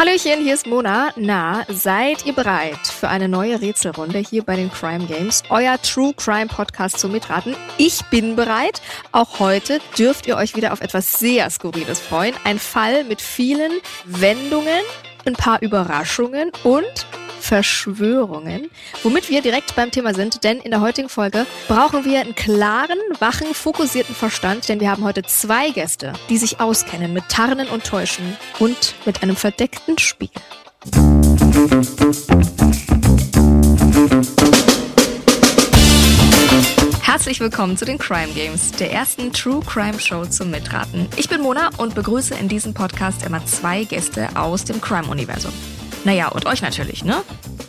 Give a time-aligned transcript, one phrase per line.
[0.00, 1.10] Hallöchen, hier ist Mona.
[1.16, 5.42] Na, seid ihr bereit für eine neue Rätselrunde hier bei den Crime Games?
[5.50, 7.54] Euer True Crime Podcast zum Mitraten.
[7.76, 8.80] Ich bin bereit.
[9.12, 12.34] Auch heute dürft ihr euch wieder auf etwas sehr Skurriles freuen.
[12.44, 13.72] Ein Fall mit vielen
[14.06, 14.80] Wendungen,
[15.26, 17.06] ein paar Überraschungen und
[17.40, 18.70] Verschwörungen,
[19.02, 22.98] womit wir direkt beim Thema sind, denn in der heutigen Folge brauchen wir einen klaren,
[23.18, 27.84] wachen, fokussierten Verstand, denn wir haben heute zwei Gäste, die sich auskennen mit Tarnen und
[27.84, 30.30] Täuschen und mit einem verdeckten Spiel.
[37.02, 41.08] Herzlich willkommen zu den Crime Games, der ersten True Crime Show zum Mitraten.
[41.16, 45.52] Ich bin Mona und begrüße in diesem Podcast immer zwei Gäste aus dem Crime-Universum.
[46.04, 47.22] Naja, und euch natürlich, ne?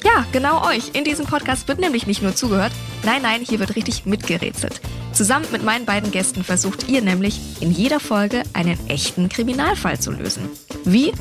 [0.04, 0.92] Ja, genau euch.
[0.94, 2.72] In diesem Podcast wird nämlich nicht nur zugehört,
[3.04, 4.82] nein, nein, hier wird richtig mitgerätselt.
[5.14, 10.12] Zusammen mit meinen beiden Gästen versucht ihr nämlich in jeder Folge einen echten Kriminalfall zu
[10.12, 10.50] lösen.
[10.86, 11.12] Wie?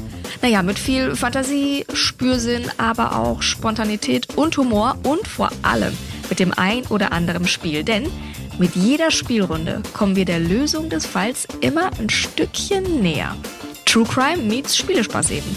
[0.43, 5.93] Naja, mit viel Fantasie, Spürsinn, aber auch Spontanität und Humor und vor allem
[6.29, 7.83] mit dem ein oder anderen Spiel.
[7.83, 8.07] Denn
[8.59, 13.37] mit jeder Spielrunde kommen wir der Lösung des Falls immer ein Stückchen näher.
[13.85, 15.57] True Crime meets Spielespaß eben.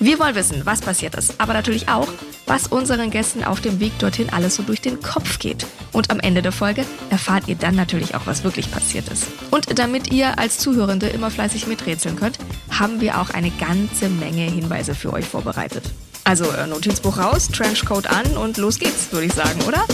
[0.00, 2.06] Wir wollen wissen, was passiert ist, aber natürlich auch,
[2.46, 5.66] was unseren Gästen auf dem Weg dorthin alles so durch den Kopf geht.
[5.92, 9.26] Und am Ende der Folge erfahrt ihr dann natürlich auch, was wirklich passiert ist.
[9.50, 12.38] Und damit ihr als Zuhörende immer fleißig miträtseln könnt,
[12.70, 15.82] haben wir auch eine ganze Menge Hinweise für euch vorbereitet.
[16.22, 19.84] Also äh, Notizbuch raus, Trenchcoat an und los geht's, würde ich sagen, oder?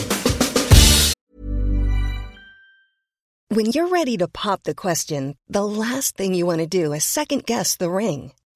[3.48, 7.04] When you're ready to pop the question, the last thing you want to do is
[7.04, 8.32] second guess the ring.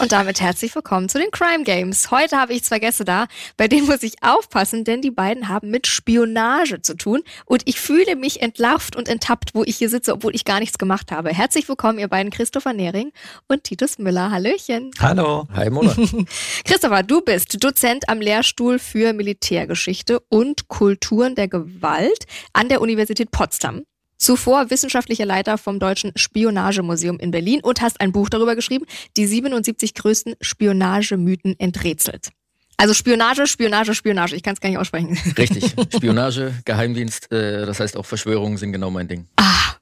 [0.00, 2.12] Und damit herzlich willkommen zu den Crime Games.
[2.12, 3.26] Heute habe ich zwei Gäste da,
[3.56, 7.22] bei denen muss ich aufpassen, denn die beiden haben mit Spionage zu tun.
[7.46, 10.78] Und ich fühle mich entlarvt und enttappt, wo ich hier sitze, obwohl ich gar nichts
[10.78, 11.30] gemacht habe.
[11.30, 13.10] Herzlich willkommen, ihr beiden Christopher Nehring
[13.48, 14.30] und Titus Müller.
[14.30, 14.92] Hallöchen.
[15.00, 15.48] Hallo.
[15.52, 15.96] Hi, Mona.
[16.64, 23.32] Christopher, du bist Dozent am Lehrstuhl für Militärgeschichte und Kulturen der Gewalt an der Universität
[23.32, 23.82] Potsdam.
[24.18, 28.84] Zuvor wissenschaftlicher Leiter vom Deutschen Spionagemuseum in Berlin und hast ein Buch darüber geschrieben,
[29.16, 32.30] die 77 größten Spionagemythen enträtselt.
[32.76, 34.36] Also Spionage, Spionage, Spionage.
[34.36, 35.18] Ich kann es gar nicht aussprechen.
[35.36, 35.74] Richtig.
[35.94, 39.26] Spionage, Geheimdienst, äh, das heißt auch Verschwörungen sind genau mein Ding.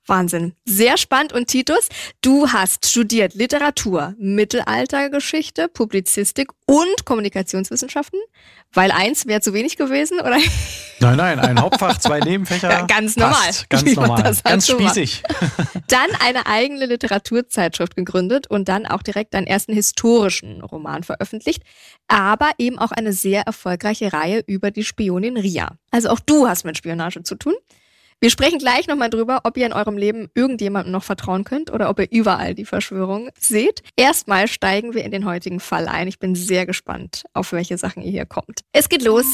[0.08, 0.54] Ah, Wahnsinn.
[0.64, 1.32] Sehr spannend.
[1.32, 1.88] Und Titus,
[2.20, 8.20] du hast studiert Literatur, Mittelaltergeschichte, Publizistik und Kommunikationswissenschaften.
[8.72, 10.38] Weil eins wäre zu wenig gewesen, oder?
[10.98, 12.70] Nein, nein, ein Hauptfach, zwei Nebenfächer.
[12.70, 13.36] Ja, ganz normal.
[13.44, 14.22] Passt, ganz normal.
[14.22, 15.22] Das Ganz so spießig.
[15.88, 21.64] Dann eine eigene Literaturzeitschrift gegründet und dann auch direkt einen ersten historischen Roman veröffentlicht,
[22.08, 25.76] aber eben auch eine sehr erfolgreiche Reihe über die Spionin Ria.
[25.90, 27.54] Also auch du hast mit Spionage zu tun.
[28.18, 31.90] Wir sprechen gleich nochmal drüber, ob ihr in eurem Leben irgendjemandem noch vertrauen könnt oder
[31.90, 33.82] ob ihr überall die Verschwörung seht.
[33.94, 36.08] Erstmal steigen wir in den heutigen Fall ein.
[36.08, 38.60] Ich bin sehr gespannt, auf welche Sachen ihr hier kommt.
[38.72, 39.26] Es geht los.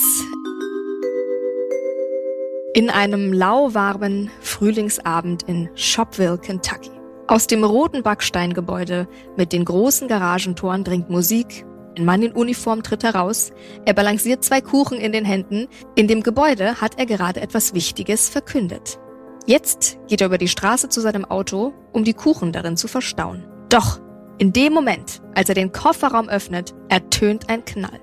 [2.74, 6.90] In einem lauwarmen Frühlingsabend in Shopville, Kentucky.
[7.28, 9.06] Aus dem roten Backsteingebäude
[9.36, 11.64] mit den großen Garagentoren dringt Musik.
[11.96, 13.52] Ein Mann in Uniform tritt heraus.
[13.84, 15.68] Er balanciert zwei Kuchen in den Händen.
[15.94, 18.98] In dem Gebäude hat er gerade etwas Wichtiges verkündet.
[19.46, 23.44] Jetzt geht er über die Straße zu seinem Auto, um die Kuchen darin zu verstauen.
[23.68, 24.00] Doch
[24.38, 28.00] in dem Moment, als er den Kofferraum öffnet, ertönt ein Knall.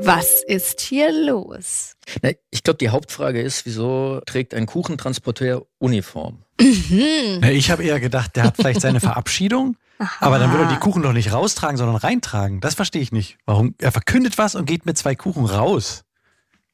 [0.00, 1.96] Was ist hier los?
[2.22, 6.42] Na, ich glaube, die Hauptfrage ist, wieso trägt ein Kuchentransporteur Uniform?
[6.60, 7.38] Mhm.
[7.40, 9.76] Na, Ich habe eher gedacht, der hat vielleicht seine Verabschiedung,
[10.20, 12.60] aber dann würde er die Kuchen doch nicht raustragen, sondern reintragen.
[12.60, 13.38] Das verstehe ich nicht.
[13.46, 13.74] Warum?
[13.78, 16.04] Er verkündet was und geht mit zwei Kuchen raus.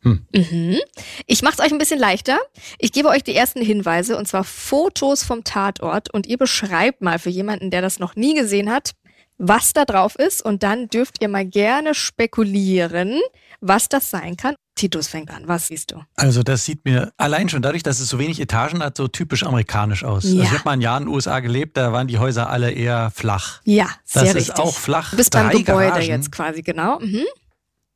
[0.02, 0.78] Mhm.
[1.26, 2.38] Ich mache es euch ein bisschen leichter.
[2.78, 7.18] Ich gebe euch die ersten Hinweise und zwar Fotos vom Tatort und ihr beschreibt mal
[7.18, 8.92] für jemanden, der das noch nie gesehen hat,
[9.36, 13.20] was da drauf ist und dann dürft ihr mal gerne spekulieren,
[13.60, 14.54] was das sein kann.
[14.80, 15.42] Titus fängt an.
[15.46, 16.02] Was siehst du?
[16.16, 19.42] Also das sieht mir allein schon dadurch, dass es so wenig Etagen hat, so typisch
[19.44, 20.24] amerikanisch aus.
[20.24, 20.30] Ja.
[20.30, 22.70] Also ich habe mal ein Jahr in den USA gelebt, da waren die Häuser alle
[22.70, 23.60] eher flach.
[23.64, 24.54] Ja, sehr Das richtig.
[24.54, 25.10] ist auch flach.
[25.10, 26.06] Du bist beim Drei Gebäude Garagen.
[26.08, 26.98] jetzt quasi, genau.
[27.00, 27.24] Mhm.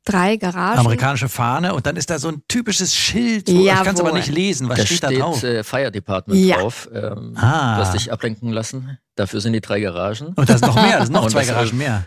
[0.07, 0.79] Drei Garagen.
[0.79, 3.47] Amerikanische Fahne und dann ist da so ein typisches Schild.
[3.51, 4.69] Wo, ich kann es aber nicht lesen.
[4.69, 5.41] Was da steht, steht da drauf?
[5.43, 6.57] äh, Fire Department Ja.
[6.57, 6.87] drauf.
[6.93, 7.77] Ähm, Ah.
[7.77, 8.99] Du hast dich ablenken lassen.
[9.15, 10.27] Dafür sind die drei Garagen.
[10.35, 12.05] Und da ist noch mehr, da sind noch zwei das- Garagen mehr.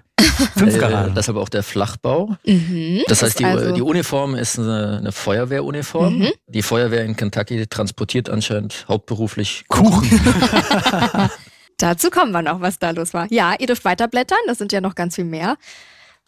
[0.57, 1.15] Fünf Äh, Garagen.
[1.15, 2.37] deshalb auch der Flachbau.
[2.45, 3.03] Mhm.
[3.09, 6.19] Das heißt, die, also, die Uniform ist eine, eine Feuerwehruniform.
[6.19, 6.33] Mhm.
[6.47, 10.09] Die Feuerwehr in Kentucky transportiert anscheinend hauptberuflich Kuchen.
[11.79, 13.27] dazu kommen wir noch, was da los war.
[13.31, 15.57] Ja, ihr dürft weiterblättern, das sind ja noch ganz viel mehr.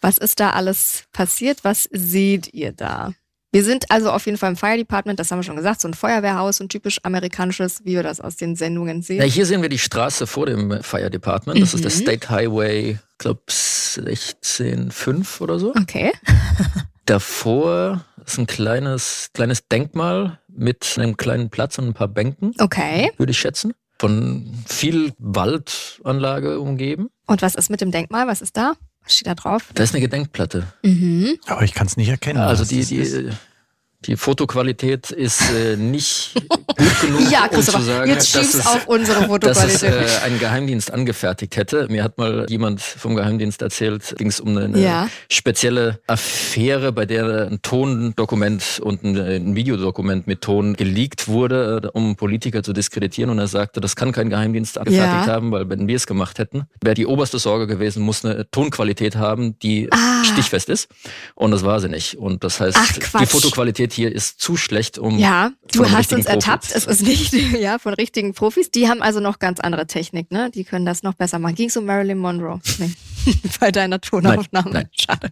[0.01, 1.59] Was ist da alles passiert?
[1.63, 3.13] Was seht ihr da?
[3.53, 5.89] Wir sind also auf jeden Fall im Fire Department, das haben wir schon gesagt, so
[5.89, 9.19] ein Feuerwehrhaus, so ein typisch amerikanisches, wie wir das aus den Sendungen sehen.
[9.19, 11.61] Ja, hier sehen wir die Straße vor dem Fire Department.
[11.61, 11.97] Das ist der Mhm.
[11.97, 15.75] State Highway, ich glaube 16.5 oder so.
[15.75, 16.13] Okay.
[17.07, 23.11] Davor ist ein kleines, kleines Denkmal mit einem kleinen Platz und ein paar Bänken, Okay.
[23.17, 23.75] würde ich schätzen.
[23.99, 27.09] Von viel Waldanlage umgeben.
[27.27, 28.29] Und was ist mit dem Denkmal?
[28.29, 28.75] Was ist da?
[29.05, 29.71] Was steht da drauf?
[29.75, 30.67] Da ist eine Gedenkplatte.
[30.83, 31.39] Mhm.
[31.47, 32.39] Aber ich kann es nicht erkennen.
[32.39, 33.31] Also die, die.
[34.07, 38.87] Die Fotoqualität ist äh, nicht gut genug, Ja, um zu sagen, jetzt dass es, auf
[38.89, 40.23] unsere dass es Fotoqualität.
[40.23, 41.87] äh, ein Geheimdienst angefertigt hätte.
[41.91, 45.09] Mir hat mal jemand vom Geheimdienst erzählt, ging es um eine, eine Ja.
[45.31, 51.87] spezielle Affäre, bei der ein Tondokument und ein, ein Videodokument mit Ton geleakt wurde, äh,
[51.89, 53.31] um Politiker zu diskreditieren.
[53.31, 55.33] Und er sagte, das kann kein Geheimdienst angefertigt Ja.
[55.33, 59.17] haben, weil wenn wir es gemacht hätten, wäre die oberste Sorge gewesen, muss eine Tonqualität
[59.17, 60.25] haben, die Ah.
[60.25, 60.89] stichfest ist.
[61.35, 62.15] Und das war sie nicht.
[62.17, 63.23] Und das heißt, Ach, die Quatsch.
[63.91, 66.69] Fotoqualität hier ist zu schlecht, um Ja, du hast uns ertappt.
[66.69, 66.87] Profis.
[66.87, 68.71] Es ist nicht ja, von richtigen Profis.
[68.71, 70.51] Die haben also noch ganz andere Technik, ne?
[70.51, 71.55] Die können das noch besser machen.
[71.55, 72.61] Ging es um Marilyn Monroe?
[72.79, 72.91] Nee.
[73.61, 74.71] Bei deiner Tonaufnahme.
[74.71, 74.89] Nein, nein.
[74.93, 75.31] Schade.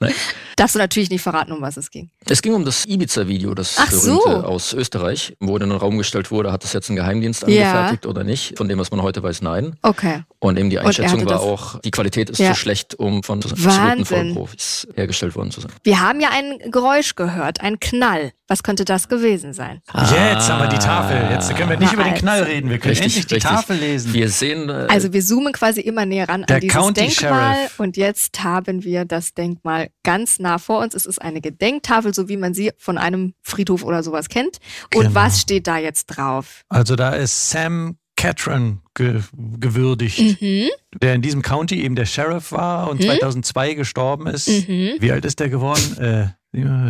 [0.00, 0.12] Nein.
[0.56, 2.10] Darfst du natürlich nicht verraten, um was es ging.
[2.28, 4.18] Es ging um das Ibiza-Video, das Ach so.
[4.18, 7.70] berühmte aus Österreich, wo in den Raum gestellt wurde, hat das jetzt ein Geheimdienst Ja.
[7.70, 8.56] angefertigt oder nicht?
[8.58, 9.76] Von dem, was man heute weiß, nein.
[9.82, 10.22] Okay.
[10.40, 12.52] Und eben die Einschätzung war auch, die Qualität ist Ja.
[12.52, 14.04] zu schlecht, um von absoluten.
[14.04, 15.70] Vollprofis hergestellt worden zu sein.
[15.84, 18.32] Wir haben ja ein Geräusch gehört, ein Knall.
[18.46, 19.80] Was könnte das gewesen sein?
[19.94, 21.16] Jetzt haben wir die Tafel.
[21.30, 22.20] Jetzt können wir nicht Na über den also.
[22.20, 22.68] Knall reden.
[22.68, 23.50] Wir können Richtig, endlich die richtig.
[23.50, 24.12] Tafel lesen.
[24.12, 27.13] Wir sehen, äh, Also wir zoomen quasi immer näher ran Der an dieses County Denkmal
[27.20, 27.78] Sheriff.
[27.80, 30.94] und jetzt haben wir das Denkmal ganz nah vor uns.
[30.94, 34.58] Es ist eine Gedenktafel, so wie man sie von einem Friedhof oder sowas kennt.
[34.94, 35.14] Und Genau.
[35.14, 36.62] was steht da jetzt drauf?
[36.68, 39.20] Also da ist Sam Catron ge
[39.58, 40.68] gewürdigt, Mhm.
[41.02, 43.04] der in diesem County eben der Sheriff war und Mhm.
[43.06, 44.48] 2002 gestorben ist.
[44.48, 44.94] Mhm.
[45.00, 45.98] Wie alt ist der geworden?
[45.98, 46.28] Äh,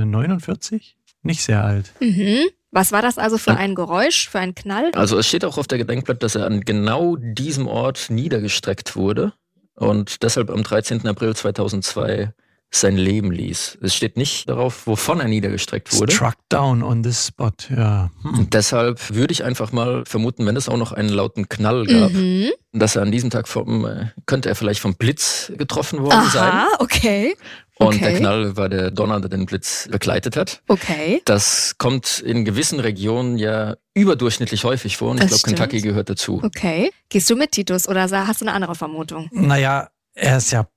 [0.05, 0.97] 49?
[1.23, 1.93] Nicht sehr alt.
[2.01, 2.45] Mhm.
[2.71, 4.91] Was war das also für ein Geräusch, für ein Knall?
[4.95, 9.33] also es steht auch auf der Gedenkblatt, dass er an genau diesem Ort niedergestreckt wurde
[9.75, 11.07] und deshalb am 13.
[11.07, 12.33] April 2002
[12.77, 13.79] sein Leben ließ.
[13.83, 16.13] Es steht nicht darauf, wovon er niedergestreckt wurde.
[16.13, 18.11] Struck down on this spot, ja.
[18.23, 18.39] Hm.
[18.39, 22.13] Und deshalb würde ich einfach mal vermuten, wenn es auch noch einen lauten Knall gab,
[22.13, 22.51] Mhm.
[22.73, 26.51] dass er an diesem Tag vom, äh, könnte er vielleicht vom Blitz getroffen worden sein.
[26.51, 27.35] Aha, okay.
[27.77, 27.99] Und okay.
[27.99, 30.63] der Knall war der Donner, der den Blitz begleitet hat.
[30.69, 31.21] Okay.
[31.25, 35.59] Das kommt in gewissen Regionen ja überdurchschnittlich häufig vor und ich Das glaube, stimmt.
[35.59, 36.41] Kentucky gehört dazu.
[36.45, 36.93] Okay.
[37.09, 39.29] Gehst du mit, Titus, oder hast du eine andere Vermutung?
[39.33, 40.69] Naja, er ist ja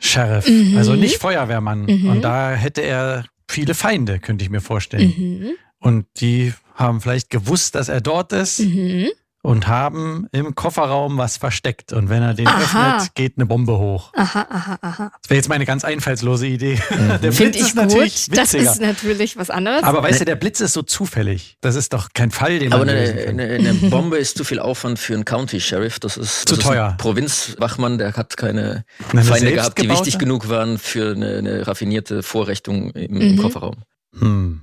[0.00, 0.76] Polizei-Sheriff, Mhm.
[0.76, 1.82] also nicht Feuerwehrmann.
[1.86, 2.08] Mhm.
[2.10, 5.14] Und da hätte er viele Feinde, könnte ich mir vorstellen.
[5.16, 5.50] Mhm.
[5.80, 9.08] Und die haben vielleicht gewusst, dass er dort ist Mhm.
[9.42, 11.92] Und haben im Kofferraum was versteckt.
[11.92, 12.96] Und wenn er den Aha.
[12.96, 14.12] öffnet, geht eine Bombe hoch.
[14.14, 15.12] Aha, aha, aha.
[15.22, 16.74] Das wäre jetzt meine ganz einfallslose Idee.
[17.22, 18.36] Der Finde Blitz ich ist natürlich gut.
[18.38, 19.84] Das ist natürlich was anderes.
[19.84, 21.56] Aber weißt du, der Blitz ist so zufällig.
[21.60, 23.40] Das ist doch kein Fall, den Aber man eine, lösen kann.
[23.40, 26.00] eine, eine Bombe ist zu viel Aufwand für einen County Sheriff.
[26.00, 26.86] Das ist, Zu das teuer.
[26.86, 31.38] Ist ein Provinzwachmann, der hat keine Eine Feinde gehabt, die wichtig genug waren für eine,
[31.38, 33.20] eine raffinierte Vorrichtung im, Mhm.
[33.20, 33.76] im Kofferraum.
[34.18, 34.60] Hm.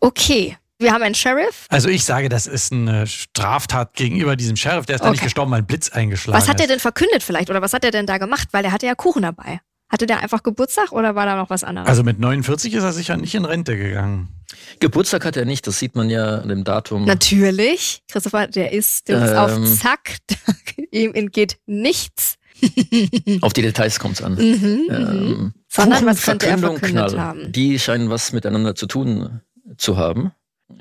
[0.00, 0.56] okay.
[0.84, 1.66] Wir haben einen Sheriff.
[1.70, 4.86] Also ich sage, das ist eine Straftat gegenüber diesem Sheriff.
[4.86, 5.26] Der ist da nicht Okay.
[5.26, 6.70] gestorben, weil ein Blitz eingeschlagen Was hat er ist.
[6.70, 7.50] denn verkündet vielleicht?
[7.50, 8.48] Oder was hat er denn da gemacht?
[8.52, 9.60] Weil er hatte ja Kuchen dabei.
[9.90, 11.88] Hatte der einfach Geburtstag oder war da noch was anderes?
[11.88, 14.28] Also mit 49 ist er sicher nicht in Rente gegangen.
[14.80, 17.04] Geburtstag hat er nicht, das sieht man ja an dem Datum.
[17.04, 18.02] Natürlich.
[18.10, 19.36] Christopher, der ist, der ist Ähm.
[19.64, 20.16] auf Zack.
[20.90, 22.36] Ihm entgeht nichts.
[23.42, 24.34] Auf die Details kommt es an.
[24.34, 24.86] Mhm, mhm.
[24.90, 27.20] Ähm, Sondern was könnte er verkündet Knall.
[27.20, 27.52] haben?
[27.52, 29.40] Die scheinen was miteinander zu tun
[29.76, 30.32] zu haben.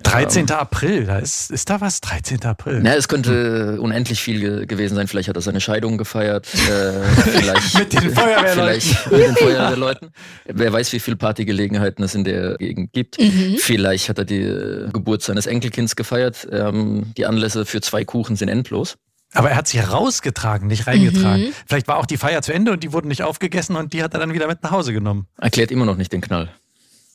[0.03, 0.51] 13.
[0.51, 2.01] April, da ist, ist da was?
[2.01, 2.43] 13.
[2.45, 2.81] April.
[2.83, 5.07] Na, es könnte unendlich viel ge gewesen sein.
[5.07, 6.48] Vielleicht hat er seine Scheidung gefeiert.
[6.53, 8.81] Äh, vielleicht Mit den Feuerwehrleuten.
[8.81, 10.10] Vielleicht mit den Feuerwehrleuten.
[10.45, 13.19] Wer weiß, wie viele Partygelegenheiten es in der Gegend gibt.
[13.19, 13.57] Mhm.
[13.60, 16.48] Vielleicht hat er die äh, Geburt seines Enkelkinds gefeiert.
[16.51, 18.98] Ähm, die Anlässe für zwei Kuchen sind endlos.
[19.33, 21.45] Aber er hat sie rausgetragen, nicht reingetragen.
[21.45, 21.53] Mhm.
[21.65, 24.13] Vielleicht war auch die Feier zu Ende und die wurden nicht aufgegessen und die hat
[24.13, 25.27] er dann wieder mit nach Hause genommen.
[25.39, 26.50] Erklärt immer noch nicht den Knall.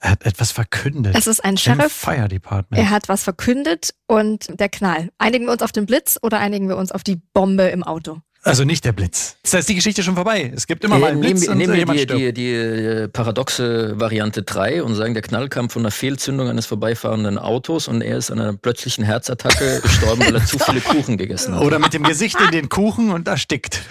[0.01, 1.15] Er hat etwas verkündet.
[1.17, 1.93] Es ist ein Im Sheriff.
[1.93, 2.81] Fire Department.
[2.81, 5.11] Er hat was verkündet und der Knall.
[5.19, 8.21] Einigen wir uns auf den Blitz oder einigen wir uns auf die Bombe im Auto?
[8.43, 9.37] Also nicht der Blitz.
[9.51, 10.53] Da ist die Geschichte schon vorbei.
[10.55, 13.09] Es gibt immer äh, mal einen Blitz nehmen, und nehmen wir die, die, die, äh,
[13.09, 18.01] paradoxe Variante 3 und sagen, der Knall kam von einer Fehlzündung eines vorbeifahrenden Autos und
[18.01, 21.63] er ist an einer plötzlichen Herzattacke gestorben, weil er zu viele Kuchen gegessen hat.
[21.63, 23.83] Oder mit dem Gesicht in den Kuchen und erstickt.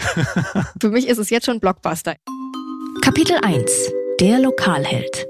[0.79, 2.15] Für mich ist es jetzt schon Blockbuster.
[3.01, 3.91] Kapitel 1.
[4.21, 5.27] Der Lokalheld.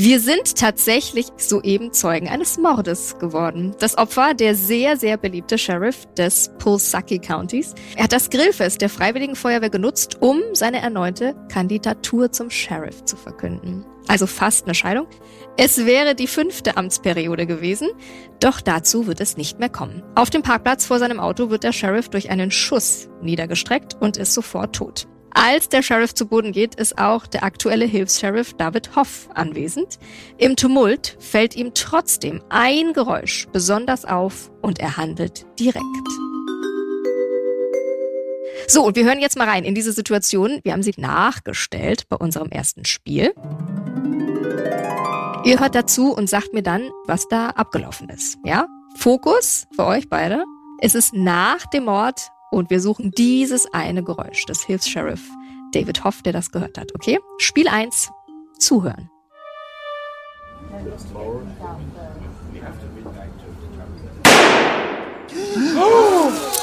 [0.00, 3.74] Wir sind tatsächlich soeben Zeugen eines Mordes geworden.
[3.80, 7.74] Das Opfer, der sehr, sehr beliebte Sheriff des Pulsaki Countys.
[7.96, 13.16] Er hat das Grillfest der Freiwilligen Feuerwehr genutzt, um seine erneute Kandidatur zum Sheriff zu
[13.16, 13.84] verkünden.
[14.06, 15.08] Also fast eine Scheidung.
[15.56, 17.88] Es wäre die fünfte Amtsperiode gewesen,
[18.38, 20.04] doch dazu wird es nicht mehr kommen.
[20.14, 24.32] Auf dem Parkplatz vor seinem Auto wird der Sheriff durch einen Schuss niedergestreckt und ist
[24.32, 25.08] sofort tot.
[25.30, 29.98] Als der Sheriff zu Boden geht, ist auch der aktuelle Hilfs-Sheriff David Hoff anwesend.
[30.38, 35.84] Im Tumult fällt ihm trotzdem ein Geräusch besonders auf und er handelt direkt.
[38.66, 40.60] So, und wir hören jetzt mal rein in diese Situation.
[40.62, 43.32] Wir haben sie nachgestellt bei unserem ersten Spiel.
[45.44, 48.38] Ihr hört dazu und sagt mir dann, was da abgelaufen ist.
[48.44, 48.66] Ja?
[48.96, 50.44] Fokus für euch beide.
[50.80, 55.22] Es ist nach dem Mord und wir suchen dieses eine Geräusch des Hilfs-Sheriff
[55.72, 56.94] David Hoff, der das gehört hat.
[56.94, 57.18] Okay?
[57.38, 58.10] Spiel 1.
[58.58, 59.10] Zuhören.
[65.76, 66.58] Oh!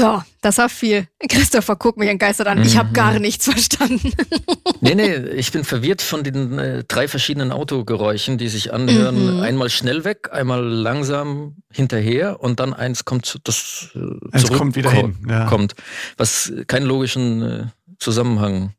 [0.00, 1.06] So, das war viel.
[1.28, 2.62] Christopher, guck mich entgeistert an.
[2.62, 2.94] Ich habe mhm.
[2.94, 4.12] gar nichts verstanden.
[4.80, 9.36] nee, nee, ich bin verwirrt von den äh, drei verschiedenen Autogeräuschen, die sich anhören.
[9.36, 9.42] Mhm.
[9.42, 14.90] Einmal schnell weg, einmal langsam hinterher und dann eins kommt, das äh, zurück kommt wieder
[14.90, 15.46] hin, ja.
[15.46, 15.74] kommt,
[16.16, 17.66] was keinen logischen äh,
[17.98, 18.74] Zusammenhang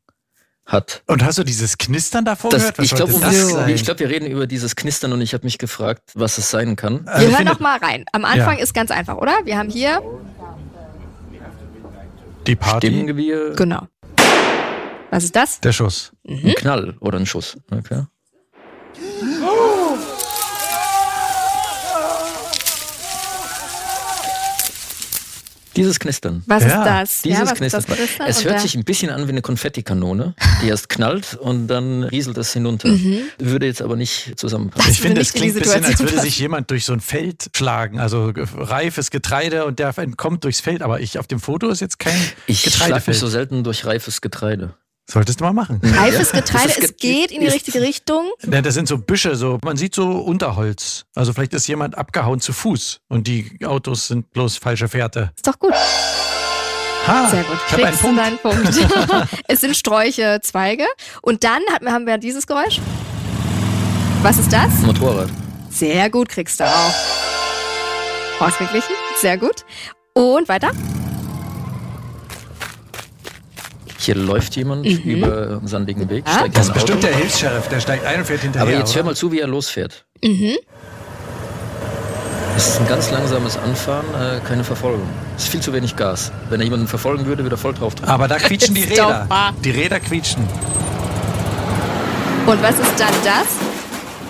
[0.66, 1.02] hat.
[1.06, 2.78] Und hast du dieses Knistern davor das, gehört?
[2.78, 3.12] Was ich glaube,
[3.82, 7.04] glaub, wir reden über dieses Knistern und ich habe mich gefragt, was es sein kann.
[7.04, 8.04] Wir hören noch mal rein.
[8.12, 8.62] Am Anfang ja.
[8.62, 9.32] ist ganz einfach, oder?
[9.44, 10.02] Wir haben hier
[12.46, 12.88] die Party?
[12.88, 13.54] Stimmengewirr.
[13.54, 13.88] Genau.
[15.10, 15.60] Was ist das?
[15.60, 16.12] Der Schuss.
[16.24, 16.46] Mhm.
[16.46, 17.56] Ein Knall oder ein Schuss.
[17.70, 18.04] Okay.
[25.76, 26.42] Dieses Knistern.
[26.46, 26.68] Was ja.
[26.68, 27.22] ist das?
[27.22, 27.84] Dieses ja, Knistern.
[27.86, 28.26] Das Knistern?
[28.28, 32.36] Es hört sich ein bisschen an wie eine Konfettikanone, die erst knallt und dann rieselt
[32.38, 32.88] es hinunter.
[32.88, 33.20] Mhm.
[33.38, 34.86] Würde jetzt aber nicht zusammenpassen.
[34.86, 37.50] Das ich finde, es klingt ein bisschen, als würde sich jemand durch so ein Feld
[37.56, 37.98] schlagen.
[37.98, 40.82] Also reifes Getreide und der entkommt durchs Feld.
[40.82, 42.14] Aber ich auf dem Foto ist jetzt kein
[42.46, 42.66] ich Getreidefeld.
[42.66, 44.74] Ich schlage mich so selten durch reifes Getreide.
[45.12, 45.78] Solltest du mal machen.
[45.98, 48.30] Reifes Getreide, es geht in die richtige Richtung.
[48.50, 51.04] Ja, das sind so Büsche, so man sieht so Unterholz.
[51.14, 55.30] Also vielleicht ist jemand abgehauen zu Fuß und die Autos sind bloß falsche Fährte.
[55.36, 55.74] Ist doch gut.
[57.06, 57.58] Ha, Sehr gut.
[57.68, 58.70] Ich Kriegst du deinen Punkt.
[59.48, 60.86] es sind Sträuche, Zweige.
[61.20, 62.80] Und dann haben wir dieses Geräusch.
[64.22, 64.72] Was ist das?
[64.78, 65.28] Motorrad.
[65.68, 66.94] Sehr gut, kriegst du auch.
[68.40, 68.94] Ausgeglichen.
[69.20, 69.66] Sehr gut.
[70.14, 70.70] Und weiter.
[74.02, 74.98] Hier läuft jemand mhm.
[74.98, 76.24] über einen sandigen Weg.
[76.26, 78.68] Ah, das ist bestimmt der Hilfs-Sheriff, der steigt ein und fährt hinterher.
[78.68, 80.04] Aber jetzt hör mal zu, wie er losfährt.
[80.24, 80.56] Mhm.
[82.56, 85.08] Es ist ein ganz langsames Anfahren, äh, keine Verfolgung.
[85.36, 86.32] Es ist viel zu wenig Gas.
[86.50, 88.10] Wenn er jemanden verfolgen würde, würde er voll drauf drücken.
[88.10, 89.28] Aber da quietschen die Räder.
[89.64, 90.42] Die Räder quietschen.
[92.46, 93.46] Und was ist dann das?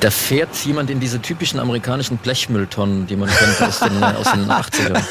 [0.00, 4.46] Da fährt jemand in diese typischen amerikanischen Blechmülltonnen, die man kennt aus den, aus den
[4.50, 5.02] 80ern.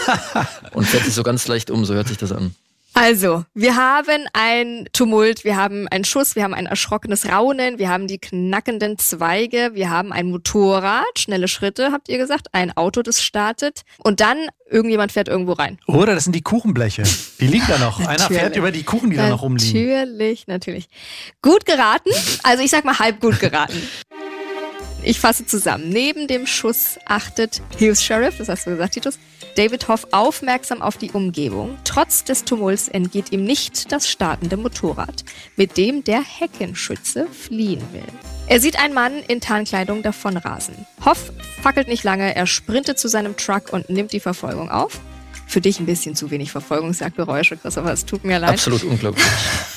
[0.73, 2.53] Und fährt sich so ganz leicht um, so hört sich das an.
[2.93, 7.87] Also, wir haben ein Tumult, wir haben einen Schuss, wir haben ein erschrockenes Raunen, wir
[7.89, 13.01] haben die knackenden Zweige, wir haben ein Motorrad, schnelle Schritte, habt ihr gesagt, ein Auto,
[13.01, 14.37] das startet und dann
[14.69, 15.77] irgendjemand fährt irgendwo rein.
[15.87, 17.03] Oder das sind die Kuchenbleche.
[17.39, 17.99] Die liegen da noch.
[18.07, 19.87] Einer fährt über die Kuchen, die da noch rumliegen.
[19.87, 20.87] Natürlich, natürlich.
[21.41, 22.09] Gut geraten.
[22.43, 23.81] Also ich sag mal halb gut geraten.
[25.03, 25.89] Ich fasse zusammen.
[25.89, 29.17] Neben dem Schuss achtet Hilfs-Sheriff, das hast du gesagt, Titus,
[29.55, 31.77] David Hoff aufmerksam auf die Umgebung.
[31.83, 38.05] Trotz des Tumults entgeht ihm nicht das startende Motorrad, mit dem der Heckenschütze fliehen will.
[38.47, 40.85] Er sieht einen Mann in Tarnkleidung davonrasen.
[41.03, 41.31] Hoff
[41.61, 44.99] fackelt nicht lange, er sprintet zu seinem Truck und nimmt die Verfolgung auf.
[45.47, 48.51] Für dich ein bisschen zu wenig Verfolgungsjagdgeräusche, Chris, aber es tut mir leid.
[48.51, 49.25] Absolut unglaublich.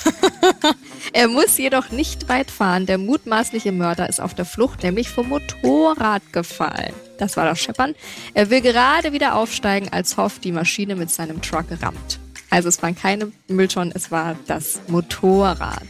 [1.13, 2.87] Er muss jedoch nicht weit fahren.
[2.87, 6.95] Der mutmaßliche Mörder ist auf der Flucht, nämlich vom Motorrad gefallen.
[7.19, 7.95] Das war das Scheppern.
[8.33, 12.19] Er will gerade wieder aufsteigen, als Hoff die Maschine mit seinem Truck rammt.
[12.51, 15.83] Also es waren keine Mülltonnen, es war das Motorrad.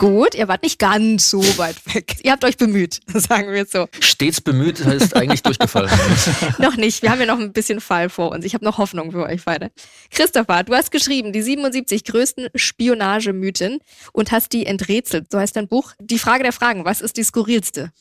[0.00, 2.16] Gut, ihr wart nicht ganz so weit weg.
[2.22, 3.86] Ihr habt euch bemüht, sagen wir so.
[4.00, 5.90] Stets bemüht heißt eigentlich durchgefallen.
[6.58, 7.02] noch nicht.
[7.02, 8.46] Wir haben ja noch ein bisschen Fall vor uns.
[8.46, 9.70] Ich habe noch Hoffnung für euch beide.
[10.10, 13.80] Christopher, du hast geschrieben, die 77 größten Spionagemythen
[14.14, 15.26] und hast die enträtselt.
[15.30, 15.92] So heißt dein Buch.
[16.00, 17.92] Die Frage der Fragen, was ist die skurrilste?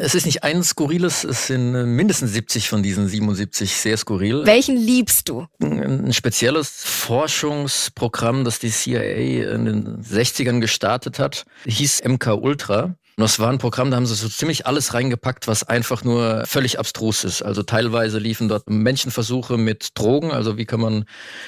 [0.00, 4.44] Es ist nicht ein skurriles, es sind mindestens 70 von diesen 77 sehr skurril.
[4.44, 5.46] Welchen liebst du?
[5.60, 12.96] Ein spezielles Forschungsprogramm, das die CIA in den 60ern gestartet gestartet hat, hieß MK Ultra.
[13.16, 16.44] Und das war ein Programm, da haben sie so ziemlich alles reingepackt, was einfach nur
[16.46, 17.42] völlig abstrus ist.
[17.42, 21.04] Also teilweise liefen dort Menschenversuche mit Drogen, also wie kann man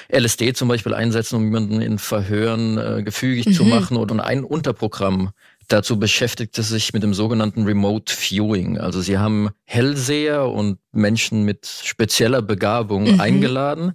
[0.09, 3.53] LSD zum Beispiel einsetzen, um jemanden in Verhören äh, gefügig mhm.
[3.53, 3.97] zu machen.
[3.97, 5.31] Oder ein Unterprogramm
[5.67, 8.77] dazu beschäftigte sich mit dem sogenannten Remote Viewing.
[8.77, 13.19] Also sie haben Hellseher und Menschen mit spezieller Begabung mhm.
[13.19, 13.93] eingeladen,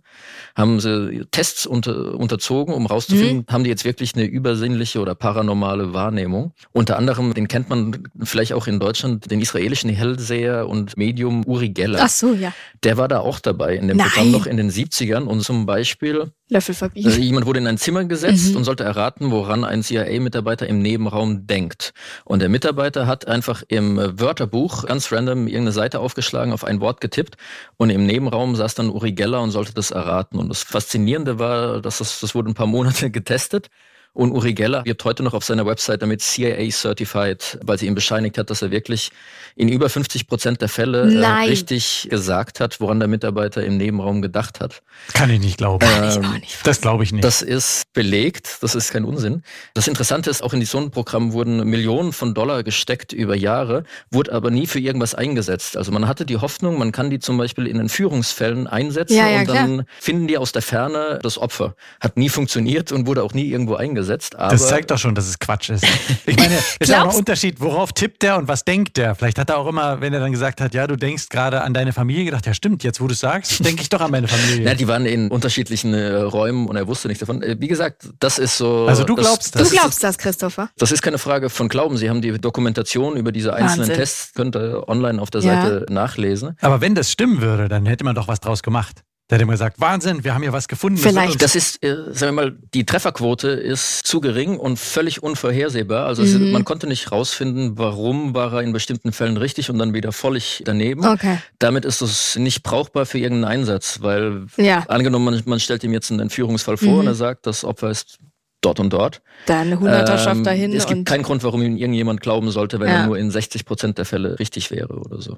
[0.55, 3.53] haben sie Tests unter, unterzogen, um rauszufinden, mhm.
[3.53, 6.53] haben die jetzt wirklich eine übersinnliche oder paranormale Wahrnehmung.
[6.73, 11.71] Unter anderem, den kennt man vielleicht auch in Deutschland, den israelischen Hellseher und Medium Uri
[11.71, 12.01] Geller.
[12.03, 12.53] Ach so, ja.
[12.83, 14.09] Der war da auch dabei in dem Nein.
[14.09, 17.09] Programm noch in den 70ern und zum Beispiel Löffel verbiegen.
[17.09, 18.59] Also jemand wurde in ein Zimmer gesetzt mhm.
[18.59, 21.95] und sollte erraten, woran ein CIA-Mitarbeiter im Nebenraum denkt.
[22.25, 26.91] Und der Mitarbeiter hat einfach im Wörterbuch ganz random irgendeine Seite aufgeschlagen, auf ein Wort
[26.91, 27.37] Wort getippt
[27.77, 30.39] und im Nebenraum saß dann Uri Geller und sollte das erraten.
[30.39, 33.71] Und das Faszinierende war, dass das, das wurde ein paar Monate getestet
[34.13, 37.95] und Uri Geller wirbt heute noch auf seiner Website damit CIA Certified, weil sie ihm
[37.95, 39.11] bescheinigt hat, dass er wirklich
[39.55, 44.21] in über 50 Prozent der Fälle äh, richtig gesagt hat, woran der Mitarbeiter im Nebenraum
[44.21, 44.83] gedacht hat.
[45.13, 45.87] Kann ich nicht glauben.
[46.03, 47.23] Ähm, nicht das glaube ich nicht.
[47.23, 49.43] Das ist belegt, das ist kein Unsinn.
[49.75, 54.33] Das Interessante ist, auch in die Sonnenprogramm wurden Millionen von Dollar gesteckt über Jahre, wurde
[54.33, 55.77] aber nie für irgendwas eingesetzt.
[55.77, 59.41] Also man hatte die Hoffnung, man kann die zum Beispiel in Entführungsfällen einsetzen ja, ja,
[59.41, 59.87] und dann klar.
[60.01, 61.77] finden die aus der Ferne das Opfer.
[62.01, 64.37] Hat nie funktioniert und wurde auch nie irgendwo eingesetzt eingesetzt.
[64.37, 65.85] Aber das zeigt doch schon, dass es Quatsch ist.
[66.27, 69.15] Ich meine, es ist auch ein Unterschied, worauf tippt der und was denkt der.
[69.15, 71.75] Vielleicht hat er auch immer, wenn er dann gesagt hat, ja, du denkst gerade an
[71.75, 74.29] deine Familie, gedacht, ja stimmt, jetzt wo du es sagst, denke ich doch an meine
[74.29, 74.67] Familie.
[74.67, 77.43] Ja, die waren in unterschiedlichen äh, Räumen und er wusste nichts davon.
[77.43, 78.87] Äh, wie gesagt, das ist so.
[78.87, 79.69] Also du glaubst das?
[79.69, 80.71] Du glaubst das, Christopher?
[80.79, 81.97] Das ist keine Frage von Glauben.
[81.97, 83.97] Sie haben die Dokumentation über diese einzelnen Wahnsinn.
[83.97, 85.63] Tests, könnt ihr online auf der ja.
[85.63, 86.57] Seite nachlesen.
[86.61, 89.03] Aber wenn das stimmen würde, dann hätte man doch was draus gemacht.
[89.31, 90.99] Der hat immer gesagt, Wahnsinn, wir haben hier was gefunden.
[90.99, 91.41] Vielleicht.
[91.41, 96.07] Das ist, äh, sagen wir mal, die Trefferquote ist zu gering und völlig unvorhersehbar.
[96.07, 96.47] Also mhm.
[96.47, 100.11] es, man konnte nicht rausfinden, warum war er in bestimmten Fällen richtig und dann wieder
[100.11, 101.07] völlig daneben.
[101.07, 101.39] Okay.
[101.61, 104.85] Damit ist es nicht brauchbar für irgendeinen Einsatz, weil ja.
[104.89, 106.99] angenommen, man, man stellt ihm jetzt einen Entführungsfall vor mhm.
[106.99, 108.19] und er sagt, das Opfer ist
[108.61, 109.23] dort und dort.
[109.47, 110.73] Dann Hunderterschaft ähm, dahin.
[110.73, 113.03] Es gibt keinen Grund, warum ihm irgendjemand glauben sollte, wenn ja.
[113.03, 115.37] er nur in 60 Prozent der Fälle richtig wäre oder so.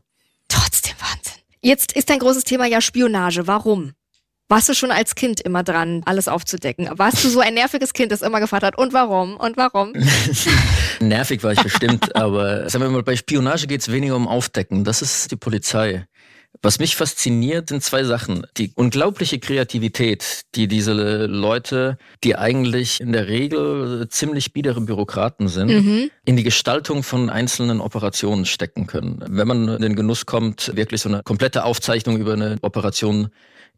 [1.64, 3.46] Jetzt ist ein großes Thema ja Spionage.
[3.46, 3.92] Warum?
[4.48, 6.90] Warst du schon als Kind immer dran, alles aufzudecken?
[6.98, 9.36] Warst du so ein nerviges Kind, das immer gefragt hat, und warum?
[9.36, 9.92] Und warum?
[11.00, 14.82] Nervig war ich bestimmt, aber sagen wir mal, bei Spionage geht es weniger um Aufdecken.
[14.82, 16.04] Das ist die Polizei.
[16.60, 18.46] Was mich fasziniert, sind zwei Sachen.
[18.56, 20.92] Die unglaubliche Kreativität, die diese
[21.26, 26.10] Leute, die eigentlich in der Regel ziemlich biedere Bürokraten sind, mhm.
[26.24, 29.24] in die Gestaltung von einzelnen Operationen stecken können.
[29.28, 33.30] Wenn man in den Genuss kommt, wirklich so eine komplette Aufzeichnung über eine Operation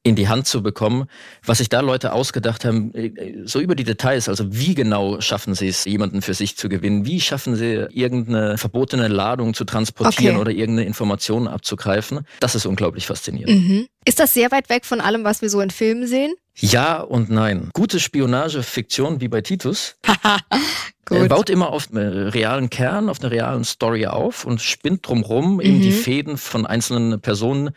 [0.05, 1.07] in die Hand zu bekommen,
[1.45, 5.55] was sich da Leute ausgedacht haben, äh, so über die Details, also wie genau schaffen
[5.55, 10.37] sie es, jemanden für sich zu gewinnen, wie schaffen sie irgendeine verbotene Ladung zu transportieren
[10.37, 10.40] okay.
[10.43, 13.67] oder irgendeine Information abzugreifen, das ist unglaublich faszinierend.
[13.67, 13.87] Mhm.
[14.05, 16.35] Ist das sehr weit weg von allem, was wir so in Filmen sehen?
[16.57, 17.71] Ja und nein.
[17.73, 19.97] Gute Spionagefiktion wie bei Titus
[21.11, 25.55] er baut immer auf einen realen Kern, auf einer realen Story auf und spinnt drumherum
[25.55, 25.61] mhm.
[25.61, 27.71] eben die Fäden von einzelnen Personen,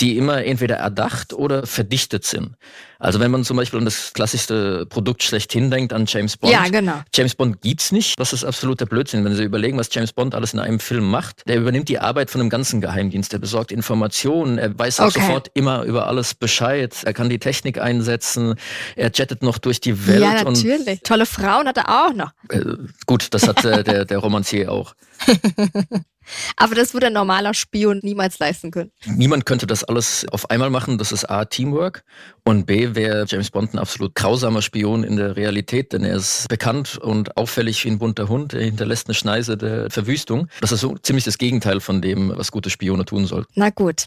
[0.00, 2.56] die immer entweder erdacht oder verdichtet sind.
[3.00, 6.52] Also wenn man zum Beispiel an das klassischste Produkt schlechthin denkt, an James Bond.
[6.52, 7.00] Ja, genau.
[7.14, 8.18] James Bond gibt's nicht.
[8.18, 9.24] Das ist absoluter Blödsinn.
[9.24, 12.28] Wenn Sie überlegen, was James Bond alles in einem Film macht, der übernimmt die Arbeit
[12.30, 13.32] von einem ganzen Geheimdienst.
[13.32, 14.58] Der besorgt Informationen.
[14.58, 15.20] Er weiß auch okay.
[15.20, 16.94] sofort immer über alles Bescheid.
[17.04, 18.56] Er kann die Technik einsetzen.
[18.96, 20.22] Er jettet noch durch die Welt.
[20.22, 21.00] Ja, natürlich.
[21.04, 22.32] Tolle Frauen hat er auch noch.
[22.48, 22.64] Äh,
[23.06, 24.94] gut, das hat äh, der, der Romancier auch.
[26.56, 28.90] Aber das würde ein normaler Spion niemals leisten können.
[29.06, 30.98] Niemand könnte das alles auf einmal machen.
[30.98, 32.04] Das ist A, Teamwork.
[32.44, 36.48] Und B, wäre James Bond ein absolut grausamer Spion in der Realität, denn er ist
[36.48, 38.54] bekannt und auffällig wie ein bunter Hund.
[38.54, 40.48] Er hinterlässt eine Schneise der Verwüstung.
[40.60, 43.52] Das ist so ziemlich das Gegenteil von dem, was gute Spione tun sollten.
[43.54, 44.06] Na gut.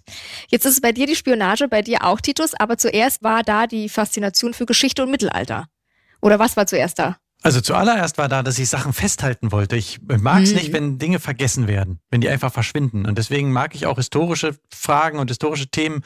[0.49, 2.53] Jetzt ist es bei dir die Spionage, bei dir auch, Titus.
[2.55, 5.67] Aber zuerst war da die Faszination für Geschichte und Mittelalter.
[6.21, 7.17] Oder was war zuerst da?
[7.43, 9.75] Also zuallererst war da, dass ich Sachen festhalten wollte.
[9.75, 10.55] Ich mag es Mhm.
[10.57, 13.05] nicht, wenn Dinge vergessen werden, wenn die einfach verschwinden.
[13.05, 16.01] Und deswegen mag ich auch historische Fragen und historische Themen.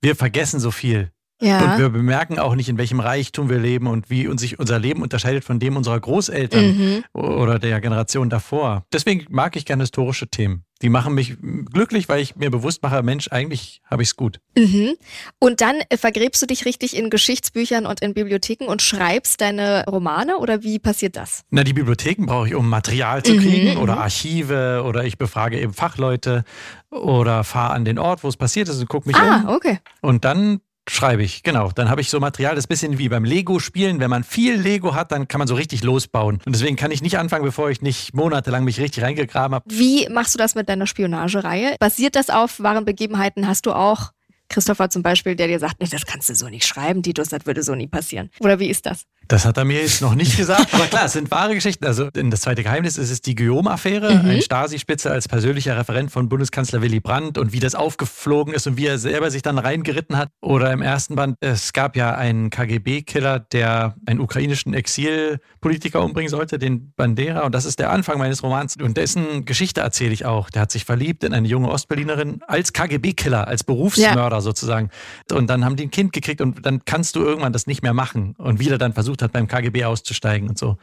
[0.00, 1.10] Wir vergessen so viel.
[1.40, 1.72] Ja.
[1.74, 4.78] Und wir bemerken auch nicht, in welchem Reichtum wir leben und wie uns sich unser
[4.78, 7.04] Leben unterscheidet von dem unserer Großeltern Mhm.
[7.12, 8.84] oder der Generation davor.
[8.92, 10.64] Deswegen mag ich gerne historische Themen.
[10.82, 11.36] Die machen mich
[11.72, 14.40] glücklich, weil ich mir bewusst mache, Mensch, eigentlich habe ich es gut.
[14.56, 14.94] Mhm.
[15.40, 19.84] Und dann äh, vergräbst du dich richtig in Geschichtsbüchern und in Bibliotheken und schreibst deine
[19.88, 21.42] Romane oder wie passiert das?
[21.50, 23.80] Na, die Bibliotheken brauche ich, um Material zu Mhm, kriegen mhm.
[23.82, 26.44] oder Archive oder ich befrage eben Fachleute
[26.90, 29.48] oder fahre an den Ort, wo es passiert ist und gucke mich Ah, um.
[29.56, 29.78] okay.
[30.00, 31.70] Und dann schreibe ich, genau.
[31.70, 34.00] Dann habe ich so Material, das ist ein bisschen wie beim Lego-Spielen.
[34.00, 36.40] Wenn man viel Lego hat, dann kann man so richtig losbauen.
[36.44, 39.64] Und deswegen kann ich nicht anfangen, bevor ich nicht monatelang mich richtig reingegraben habe.
[39.68, 41.76] Wie machst du das mit deiner Spionagereihe?
[41.78, 43.46] Basiert das auf wahren Begebenheiten?
[43.46, 44.12] Hast du auch
[44.48, 47.44] Christopher zum Beispiel, der dir sagt, nee, das kannst du so nicht schreiben, Titus, das
[47.46, 48.30] würde so nie passieren.
[48.40, 49.04] Oder wie ist das?
[49.28, 50.68] Das hat er mir jetzt noch nicht gesagt.
[50.72, 51.84] Aber klar, es sind wahre Geschichten.
[51.84, 54.14] Also in das zweite Geheimnis ist es die Guillaume-Affäre.
[54.14, 54.30] Mhm.
[54.30, 58.78] Ein Stasi-Spitze als persönlicher Referent von Bundeskanzler Willy Brandt und wie das aufgeflogen ist und
[58.78, 60.30] wie er selber sich dann reingeritten hat.
[60.40, 66.58] Oder im ersten Band, es gab ja einen KGB-Killer, der einen ukrainischen Exilpolitiker umbringen sollte,
[66.58, 67.40] den Bandera.
[67.40, 68.76] Und das ist der Anfang meines Romans.
[68.80, 70.48] Und dessen Geschichte erzähle ich auch.
[70.48, 74.88] Der hat sich verliebt in eine junge Ostberlinerin als KGB-Killer, als Berufsmörder sozusagen.
[75.30, 77.92] Und dann haben die ein Kind gekriegt und dann kannst du irgendwann das nicht mehr
[77.92, 78.34] machen.
[78.38, 80.76] Und wieder dann versucht hat, beim KGB auszusteigen und so.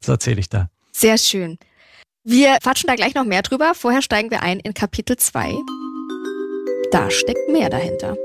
[0.00, 0.70] Das erzähle ich da.
[0.92, 1.58] Sehr schön.
[2.24, 3.72] Wir quatschen da gleich noch mehr drüber.
[3.74, 5.54] Vorher steigen wir ein in Kapitel 2.
[6.90, 8.16] Da steckt mehr dahinter.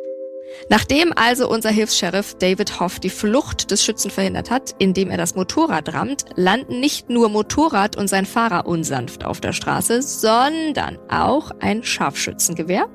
[0.69, 5.35] Nachdem also unser Hilfs-Sheriff David Hoff die Flucht des Schützen verhindert hat, indem er das
[5.35, 11.51] Motorrad rammt, landen nicht nur Motorrad und sein Fahrer unsanft auf der Straße, sondern auch
[11.59, 12.89] ein Scharfschützengewehr.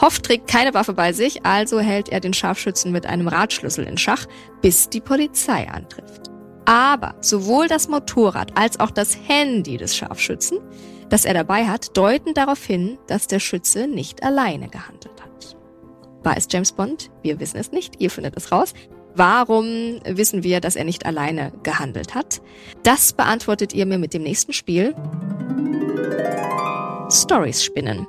[0.00, 3.98] Hoff trägt keine Waffe bei sich, also hält er den Scharfschützen mit einem Radschlüssel in
[3.98, 4.26] Schach,
[4.62, 6.30] bis die Polizei antrifft.
[6.64, 10.58] Aber sowohl das Motorrad als auch das Handy des Scharfschützen,
[11.10, 15.56] das er dabei hat, deuten darauf hin, dass der Schütze nicht alleine gehandelt hat.
[16.22, 17.10] War es James Bond?
[17.22, 18.72] Wir wissen es nicht, ihr findet es raus.
[19.14, 22.40] Warum wissen wir, dass er nicht alleine gehandelt hat?
[22.84, 24.94] Das beantwortet ihr mir mit dem nächsten Spiel.
[27.10, 28.06] Stories spinnen.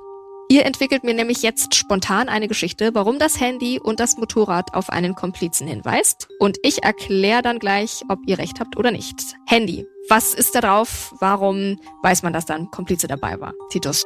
[0.51, 4.89] Ihr entwickelt mir nämlich jetzt spontan eine Geschichte, warum das Handy und das Motorrad auf
[4.89, 6.27] einen Komplizen hinweist.
[6.39, 9.15] Und ich erkläre dann gleich, ob ihr recht habt oder nicht.
[9.47, 9.87] Handy.
[10.09, 11.15] Was ist da drauf?
[11.21, 13.53] Warum weiß man, dass da ein Komplize dabei war?
[13.69, 14.03] Titus.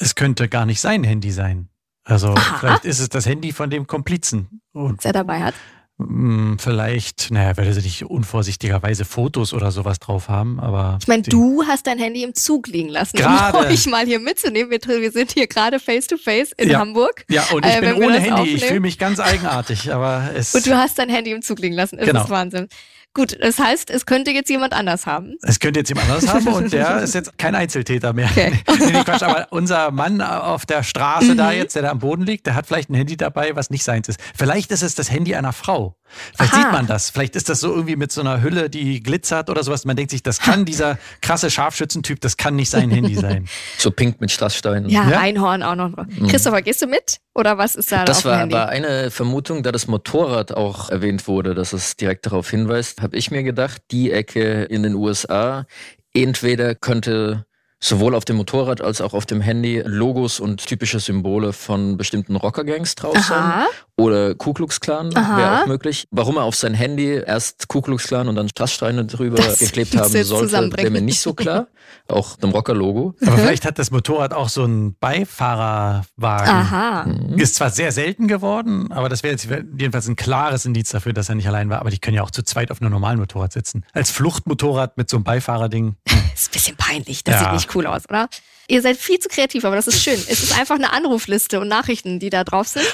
[0.00, 1.68] Es könnte gar nicht sein Handy sein.
[2.02, 2.58] Also Aha.
[2.58, 4.62] vielleicht ist es das Handy von dem Komplizen.
[4.72, 5.54] Und Was er dabei hat.
[5.98, 10.98] Mh, vielleicht, naja, werde sie nicht unvorsichtigerweise Fotos oder sowas drauf haben, aber.
[11.00, 13.58] Ich meine, du hast dein Handy im Zug liegen lassen, Gerade.
[13.58, 14.70] um euch mal hier mitzunehmen.
[14.70, 16.78] Wir, wir sind hier gerade face to face in Ja.
[16.80, 17.24] Hamburg.
[17.28, 18.28] Ja, und ich äh, bin ohne das Handy.
[18.28, 18.58] Ich aufnehmen.
[18.60, 21.96] fühle mich ganz eigenartig, aber es, Und du hast dein Handy im Zug liegen lassen.
[21.98, 22.24] Das Genau.
[22.24, 22.68] ist Wahnsinn.
[23.14, 25.34] Gut, das heißt, es könnte jetzt jemand anders haben.
[25.42, 28.28] es könnte jetzt jemand anderes haben und der ist jetzt kein Einzeltäter mehr.
[28.30, 28.52] Okay.
[28.78, 31.56] nee, nee, Quatsch, aber unser Mann auf der Straße da Mhm.
[31.58, 34.08] jetzt, der da am Boden liegt, der hat vielleicht ein Handy dabei, was nicht seins
[34.08, 34.18] ist.
[34.34, 35.96] Vielleicht ist es das Handy einer Frau.
[36.34, 36.62] Vielleicht Aha.
[36.62, 37.10] sieht man das.
[37.10, 39.84] Vielleicht ist das so irgendwie mit so einer Hülle, die glitzert oder sowas.
[39.86, 43.46] Man denkt sich, das kann dieser krasse Scharfschützentyp, das kann nicht sein Handy sein.
[43.78, 44.88] So pink mit Strasssteinen.
[44.90, 45.20] Ja, Ja?
[45.20, 45.92] Einhorn auch noch.
[46.28, 47.18] Christopher, gehst du mit?
[47.34, 48.54] Oder was ist da Das war Handy?
[48.54, 53.16] aber eine Vermutung, da das Motorrad auch erwähnt wurde, dass es direkt darauf hinweist, habe
[53.16, 55.66] ich mir gedacht, die Ecke in den USA,
[56.12, 57.46] entweder könnte
[57.82, 62.36] sowohl auf dem Motorrad als auch auf dem Handy Logos und typische Symbole von bestimmten
[62.36, 63.38] Rockergangs drauf sein.
[63.38, 63.66] Aha.
[63.98, 66.06] Oder Ku Klux Klan wäre auch möglich.
[66.10, 69.96] Warum er auf sein Handy erst Ku Klux Klan und dann Strasssteine drüber Das geklebt
[69.96, 71.66] haben sollte, wäre mir nicht so klar.
[72.08, 73.14] Auch dem Rocker-Logo.
[73.26, 76.48] Aber vielleicht hat das Motorrad auch so einen Beifahrerwagen.
[76.48, 77.04] Aha.
[77.04, 77.38] Mhm.
[77.38, 81.28] Ist zwar sehr selten geworden, aber das wäre jetzt jedenfalls ein klares Indiz dafür, dass
[81.28, 81.80] er nicht allein war.
[81.80, 83.84] Aber die können ja auch zu zweit auf einem normalen Motorrad sitzen.
[83.92, 85.96] Als Fluchtmotorrad mit so einem Beifahrerding.
[86.34, 87.24] Ist ein bisschen peinlich.
[87.24, 87.40] Das Ja.
[87.44, 88.28] sieht nicht cool aus, oder?
[88.68, 90.14] Ihr seid viel zu kreativ, aber das ist schön.
[90.14, 92.86] Es ist einfach eine Anrufliste und Nachrichten, die da drauf sind.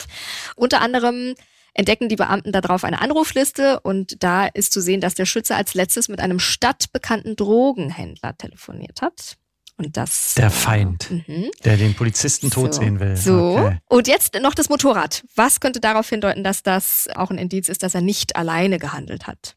[0.57, 1.35] Unter anderem
[1.75, 5.55] entdecken die Beamten da drauf eine Anrufliste und da ist zu sehen, dass der Schütze
[5.55, 9.37] als letztes mit einem stadtbekannten Drogenhändler telefoniert hat.
[9.77, 10.35] Und das.
[10.35, 11.51] Der Feind, Mhm.
[11.65, 12.81] der den Polizisten tot So.
[12.81, 13.17] sehen will.
[13.17, 13.57] So.
[13.59, 13.79] Okay.
[13.89, 15.23] Und jetzt noch das Motorrad.
[15.37, 19.29] Was könnte darauf hindeuten, dass das auch ein Indiz ist, dass er nicht alleine gehandelt
[19.29, 19.55] hat?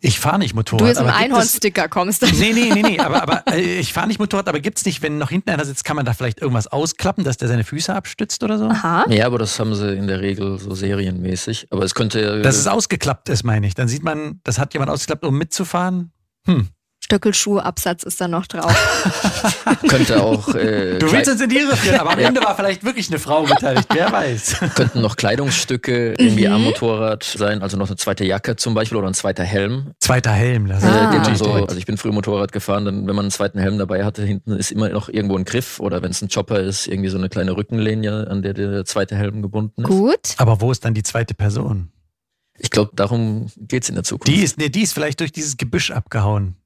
[0.00, 0.80] Ich fahre nicht Motorrad.
[0.82, 2.22] Du jetzt im aber gibt es- Einhornsticker kommst.
[2.38, 5.18] Nee, nee, nee, nee, aber, aber äh, ich fahre nicht Motorrad, aber gibt's nicht, wenn
[5.18, 8.42] noch hinten einer sitzt, kann man da vielleicht irgendwas ausklappen, dass der seine Füße abstützt
[8.44, 8.66] oder so?
[8.66, 9.06] Aha.
[9.10, 11.66] Ja, aber das haben sie in der Regel so serienmäßig.
[11.70, 13.74] Aber es könnte Dass es ausgeklappt ist, meine ich.
[13.74, 16.12] Dann sieht man, das hat jemand ausgeklappt, um mitzufahren.
[16.46, 16.68] Hm.
[17.08, 18.70] Stöckelschuhabsatz ist da noch drauf.
[19.88, 20.54] Könnte auch.
[20.54, 23.18] Äh, du willst uns in die Irre führen, aber am Ende war vielleicht wirklich eine
[23.18, 24.56] Frau beteiligt, wer weiß.
[24.74, 26.52] Könnten noch Kleidungsstücke irgendwie mhm.
[26.52, 29.92] am Motorrad sein, also noch eine zweite Jacke zum Beispiel oder ein zweiter Helm.
[30.00, 31.10] Zweiter Helm, das ah.
[31.32, 34.04] ist so, Also ich bin früher Motorrad gefahren, dann, wenn man einen zweiten Helm dabei
[34.04, 37.08] hatte, hinten ist immer noch irgendwo ein Griff oder wenn es ein Chopper ist, irgendwie
[37.08, 39.88] so eine kleine Rückenlinie, an der der zweite Helm gebunden ist.
[39.88, 40.34] Gut.
[40.36, 41.90] Aber wo ist dann die zweite Person?
[42.58, 44.28] Ich glaube, darum geht es in der Zukunft.
[44.28, 46.56] Die ist, nee, die ist vielleicht durch dieses Gebüsch abgehauen.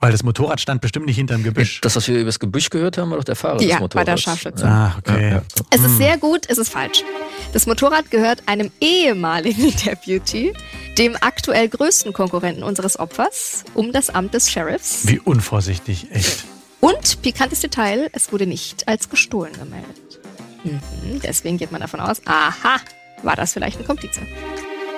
[0.00, 1.82] Weil das Motorrad stand bestimmt nicht hinterm Gebüsch.
[1.82, 3.94] Das, was wir über das Gebüsch gehört haben, war doch der Fahrer ja, des Motorrads.
[3.94, 4.66] bei der Scharfschütze.
[4.66, 5.22] Ah, okay.
[5.22, 5.42] Ja, ja.
[5.68, 5.96] Es ist hm.
[5.98, 7.04] sehr gut, es ist falsch.
[7.52, 10.54] Das Motorrad gehört einem ehemaligen Deputy,
[10.96, 15.06] dem aktuell größten Konkurrenten unseres Opfers, um das Amt des Sheriffs.
[15.06, 16.44] Wie unvorsichtig, echt.
[16.80, 20.18] Und, pikantes Detail, es wurde nicht als gestohlen gemeldet.
[20.64, 22.76] Mhm, deswegen geht man davon aus, aha,
[23.22, 24.20] war das vielleicht ein Komplize.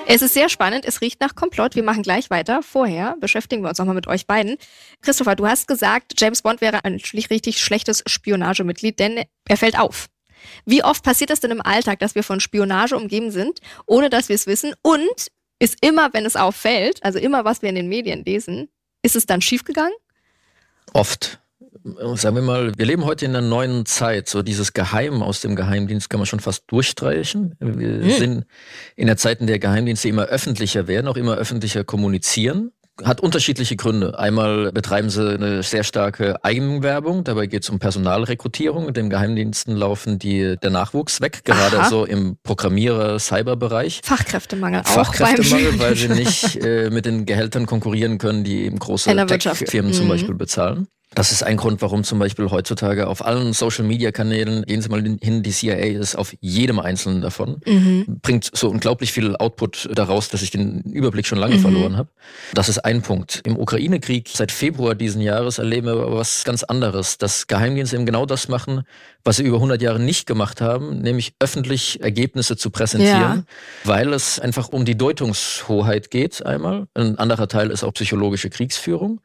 [0.06, 1.74] Es ist sehr spannend, es riecht nach Komplott.
[1.76, 2.62] Wir machen gleich weiter.
[2.62, 4.56] Vorher beschäftigen wir uns nochmal mit euch beiden.
[5.00, 10.08] Christopher, du hast gesagt, James Bond wäre ein richtig schlechtes Spionagemitglied, denn er fällt auf.
[10.66, 14.28] Wie oft passiert das denn im Alltag, dass wir von Spionage umgeben sind, ohne dass
[14.28, 14.74] wir es wissen?
[14.82, 15.28] Und
[15.60, 18.68] ist immer, wenn es auffällt, also immer, was wir in den Medien lesen,
[19.02, 19.94] ist es dann schiefgegangen?
[20.92, 21.41] Oft
[22.14, 24.28] sagen wir mal, wir leben heute in einer neuen Zeit.
[24.28, 27.54] So dieses Geheim aus dem Geheimdienst kann man schon fast durchstreichen.
[27.58, 28.10] Wir hm.
[28.10, 28.44] sind
[28.96, 32.72] in der Zeit, in der Geheimdienste immer öffentlicher werden, auch immer öffentlicher kommunizieren.
[33.02, 34.18] Hat unterschiedliche Gründe.
[34.18, 37.24] Einmal betreiben sie eine sehr starke Eigenwerbung.
[37.24, 38.88] Dabei geht es um Personalrekrutierung.
[38.88, 41.88] In den Geheimdiensten laufen die, der Nachwuchs weg, gerade Aha.
[41.88, 44.02] so im Programmierer-Cyberbereich.
[44.04, 44.86] Fachkräftemangel auch.
[44.86, 49.96] Fachkräftemangel, weil sie nicht äh, mit den Gehältern konkurrieren können, die eben große Tech-Firmen mhm.
[49.96, 50.86] zum Beispiel bezahlen.
[51.14, 55.42] Das ist ein Grund, warum zum Beispiel heutzutage auf allen Social-Media-Kanälen, gehen Sie mal hin,
[55.42, 58.20] die CIA ist auf jedem einzelnen davon, mhm.
[58.22, 61.60] bringt so unglaublich viel Output daraus, dass ich den Überblick schon lange mhm.
[61.60, 62.08] verloren habe.
[62.54, 63.42] Das ist ein Punkt.
[63.44, 68.06] Im Ukraine-Krieg seit Februar diesen Jahres erleben wir aber was ganz anderes, dass Geheimdienste eben
[68.06, 68.84] genau das machen,
[69.24, 73.44] was sie über 100 Jahre nicht gemacht haben, nämlich öffentlich Ergebnisse zu präsentieren, ja.
[73.84, 76.86] weil es einfach um die Deutungshoheit geht einmal.
[76.94, 79.20] Ein anderer Teil ist auch psychologische Kriegsführung.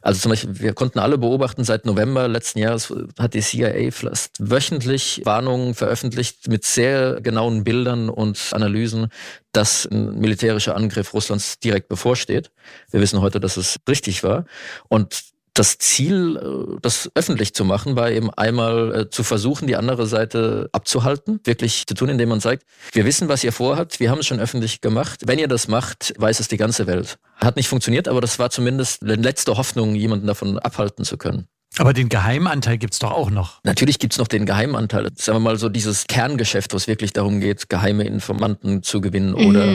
[0.00, 1.31] Also zum Beispiel, wir konnten alle beobachten,
[1.64, 8.08] seit November letzten Jahres hat die CIA fast wöchentlich Warnungen veröffentlicht mit sehr genauen Bildern
[8.08, 9.08] und Analysen,
[9.52, 12.50] dass ein militärischer Angriff Russlands direkt bevorsteht.
[12.90, 14.46] Wir wissen heute, dass es richtig war.
[14.88, 19.76] Und das Ziel, äh, das öffentlich zu machen, war eben einmal äh, zu versuchen, die
[19.76, 24.10] andere Seite abzuhalten, wirklich zu tun, indem man sagt, wir wissen, was ihr vorhabt, wir
[24.10, 25.20] haben es schon öffentlich gemacht.
[25.26, 27.18] Wenn ihr das macht, weiß es die ganze Welt.
[27.36, 31.48] Hat nicht funktioniert, aber das war zumindest eine letzte Hoffnung, jemanden davon abhalten zu können.
[31.78, 33.60] Aber den Geheimanteil gibt's doch auch noch.
[33.64, 35.08] Natürlich gibt's noch den Geheimanteil.
[35.16, 39.30] Sagen wir mal so dieses Kerngeschäft, wo es wirklich darum geht, geheime Informanten zu gewinnen
[39.30, 39.46] mhm.
[39.46, 39.74] oder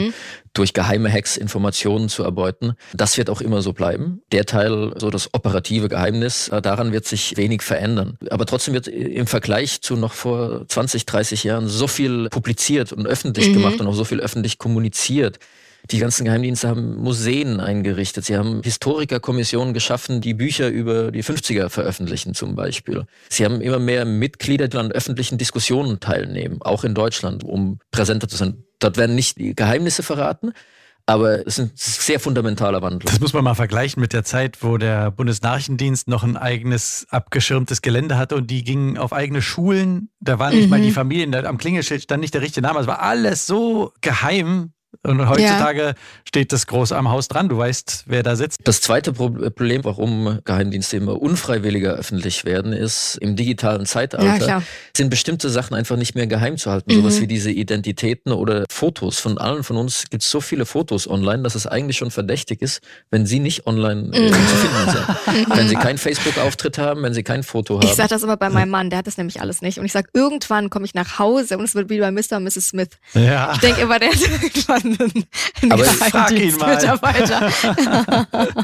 [0.54, 2.74] durch geheime Hacks Informationen zu erbeuten.
[2.94, 4.22] Das wird auch immer so bleiben.
[4.30, 8.16] Der Teil, so das operative Geheimnis, äh, daran wird sich wenig verändern.
[8.30, 13.06] Aber trotzdem wird im Vergleich zu noch vor 20, 30 Jahren so viel publiziert und
[13.06, 13.54] öffentlich mhm.
[13.54, 15.38] gemacht und auch so viel öffentlich kommuniziert.
[15.90, 18.24] Die ganzen Geheimdienste haben Museen eingerichtet.
[18.24, 23.06] Sie haben Historikerkommissionen geschaffen, die Bücher über die 50er veröffentlichen zum Beispiel.
[23.30, 28.28] Sie haben immer mehr Mitglieder, die an öffentlichen Diskussionen teilnehmen, auch in Deutschland, um präsenter
[28.28, 28.64] zu sein.
[28.80, 30.52] Dort werden nicht die Geheimnisse verraten,
[31.08, 33.10] aber es ist ein sehr fundamentaler Wandel.
[33.10, 37.80] Das muss man mal vergleichen mit der Zeit, wo der Bundesnachrichtendienst noch ein eigenes abgeschirmtes
[37.80, 40.10] Gelände hatte und die gingen auf eigene Schulen.
[40.20, 40.70] Da waren nicht mhm.
[40.70, 42.80] mal die Familien, da am Klingelschild stand nicht der richtige Name.
[42.80, 44.74] Es war alles so geheim.
[45.02, 45.94] Und heutzutage ja.
[46.24, 47.48] steht das groß am Haus dran.
[47.48, 48.58] Du weißt, wer da sitzt.
[48.64, 54.62] Das zweite Problem, warum Geheimdienste immer unfreiwilliger öffentlich werden, ist, im digitalen Zeitalter ja,
[54.96, 56.92] sind bestimmte Sachen einfach nicht mehr geheim zu halten.
[56.92, 57.00] Mhm.
[57.00, 59.18] Sowas wie diese Identitäten oder Fotos.
[59.18, 62.62] Von allen von uns gibt es so viele Fotos online, dass es eigentlich schon verdächtig
[62.62, 64.32] ist, wenn sie nicht online äh, mhm.
[64.32, 65.48] zu finden sind.
[65.56, 67.86] wenn sie keinen Facebook-Auftritt haben, wenn sie kein Foto haben.
[67.86, 69.78] Ich sage das immer bei meinem Mann, der hat das nämlich alles nicht.
[69.78, 72.38] Und ich sage, irgendwann komme ich nach Hause und es wird wie bei Mr.
[72.38, 72.68] und Mrs.
[72.68, 72.90] Smith.
[73.12, 73.52] Ja.
[73.52, 75.24] Ich denke immer, der hat irgendwann spannenden
[75.70, 76.78] aber frag ihn mal.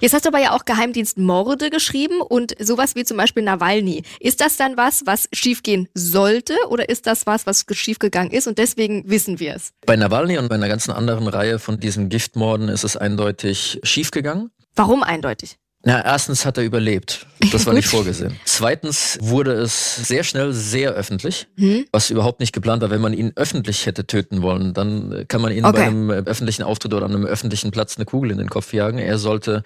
[0.00, 4.02] Jetzt hast du aber ja auch Geheimdienstmorde geschrieben und sowas wie zum Beispiel Nawalny.
[4.20, 8.58] Ist das dann was, was schiefgehen sollte oder ist das was, was schiefgegangen ist und
[8.58, 9.72] deswegen wissen wir es?
[9.86, 14.50] Bei Nawalny und bei einer ganzen anderen Reihe von diesen Giftmorden ist es eindeutig schiefgegangen.
[14.74, 15.56] Warum eindeutig?
[15.82, 17.26] Na, erstens hat er überlebt.
[17.52, 18.36] Das war nicht vorgesehen.
[18.44, 21.84] Zweitens wurde es sehr schnell sehr öffentlich, hm?
[21.92, 22.90] was überhaupt nicht geplant war.
[22.90, 25.78] Wenn man ihn öffentlich hätte töten wollen, dann kann man ihn okay.
[25.78, 28.98] bei einem öffentlichen Auftritt oder an einem öffentlichen Platz eine Kugel in den Kopf jagen.
[28.98, 29.62] Er sollte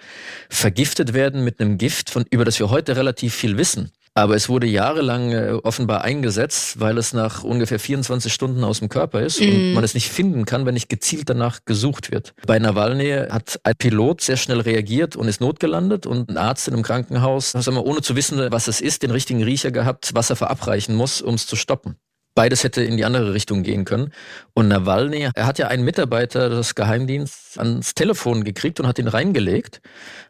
[0.49, 3.91] vergiftet werden mit einem Gift, von, über das wir heute relativ viel wissen.
[4.13, 8.89] Aber es wurde jahrelang äh, offenbar eingesetzt, weil es nach ungefähr 24 Stunden aus dem
[8.89, 9.43] Körper ist mm.
[9.43, 9.73] und mhm.
[9.73, 12.33] man es nicht finden kann, wenn nicht gezielt danach gesucht wird.
[12.45, 16.73] Bei Nawalny hat ein Pilot sehr schnell reagiert und ist notgelandet und ein Arzt in
[16.73, 20.35] einem Krankenhaus, sagen ohne zu wissen, was es ist, den richtigen Riecher gehabt, was er
[20.35, 21.95] verabreichen muss, um es zu stoppen.
[22.33, 24.13] Beides hätte in die andere Richtung gehen können.
[24.53, 29.07] Und Nawalny, er hat ja einen Mitarbeiter des Geheimdienstes ans Telefon gekriegt und hat ihn
[29.07, 29.81] reingelegt,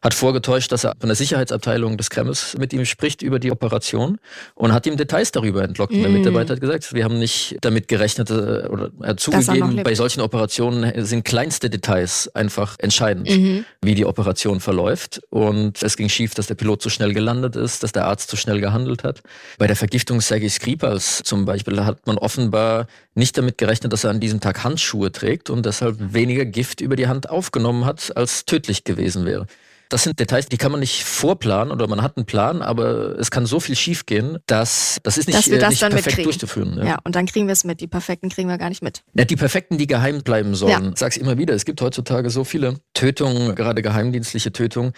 [0.01, 4.17] hat vorgetäuscht, dass er von der Sicherheitsabteilung des Kremls mit ihm spricht über die Operation
[4.55, 5.93] und hat ihm Details darüber entlockt.
[5.93, 6.01] Mm.
[6.01, 8.33] Der Mitarbeiter hat gesagt, wir haben nicht damit gerechnet äh,
[8.67, 13.65] oder er hat zugegeben, bei solchen Operationen sind kleinste Details einfach entscheidend, mhm.
[13.81, 15.21] wie die Operation verläuft.
[15.29, 18.37] Und es ging schief, dass der Pilot zu schnell gelandet ist, dass der Arzt zu
[18.37, 19.21] schnell gehandelt hat.
[19.57, 24.09] Bei der Vergiftung Sergei Skripals zum Beispiel hat man offenbar nicht damit gerechnet, dass er
[24.09, 28.45] an diesem Tag Handschuhe trägt und deshalb weniger Gift über die Hand aufgenommen hat, als
[28.45, 29.45] tödlich gewesen wäre.
[29.91, 33.29] Das sind Details, die kann man nicht vorplanen oder man hat einen Plan, aber es
[33.29, 36.31] kann so viel schiefgehen, dass das ist nicht, dass wir das nicht dann perfekt mitkriegen.
[36.31, 36.77] durchzuführen.
[36.77, 36.85] Ja.
[36.85, 36.97] ja.
[37.03, 37.81] und dann kriegen wir es mit.
[37.81, 39.03] Die perfekten kriegen wir gar nicht mit.
[39.15, 40.83] Ja, die perfekten, die geheim bleiben sollen.
[40.83, 40.91] Ja.
[40.91, 44.93] Ich sag's immer wieder, es gibt heutzutage so viele Tötungen, gerade geheimdienstliche Tötungen.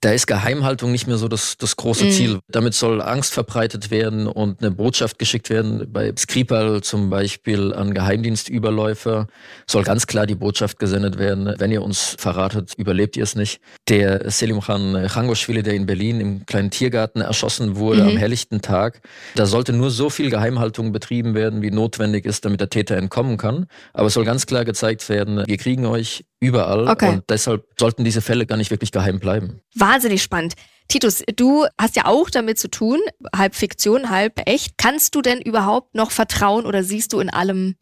[0.00, 2.10] Da ist Geheimhaltung nicht mehr so das, das große mhm.
[2.12, 2.38] Ziel.
[2.46, 5.92] Damit soll Angst verbreitet werden und eine Botschaft geschickt werden.
[5.92, 9.26] Bei Skripal zum Beispiel an Geheimdienstüberläufer
[9.66, 13.60] soll ganz klar die Botschaft gesendet werden, wenn ihr uns verratet, überlebt ihr es nicht.
[13.88, 18.10] Der Selim Khan Changoshvili, der in Berlin im kleinen Tiergarten erschossen wurde mhm.
[18.10, 19.00] am helllichten Tag.
[19.34, 23.36] Da sollte nur so viel Geheimhaltung betrieben werden, wie notwendig ist, damit der Täter entkommen
[23.36, 23.66] kann.
[23.92, 27.08] Aber es soll ganz klar gezeigt werden, wir kriegen euch überall okay.
[27.08, 29.60] und deshalb sollten diese Fälle gar nicht wirklich geheim bleiben.
[29.74, 30.54] Wahnsinnig spannend.
[30.88, 33.00] Titus, du hast ja auch damit zu tun,
[33.34, 34.78] halb Fiktion, halb echt.
[34.78, 37.74] Kannst du denn überhaupt noch vertrauen oder siehst du in allem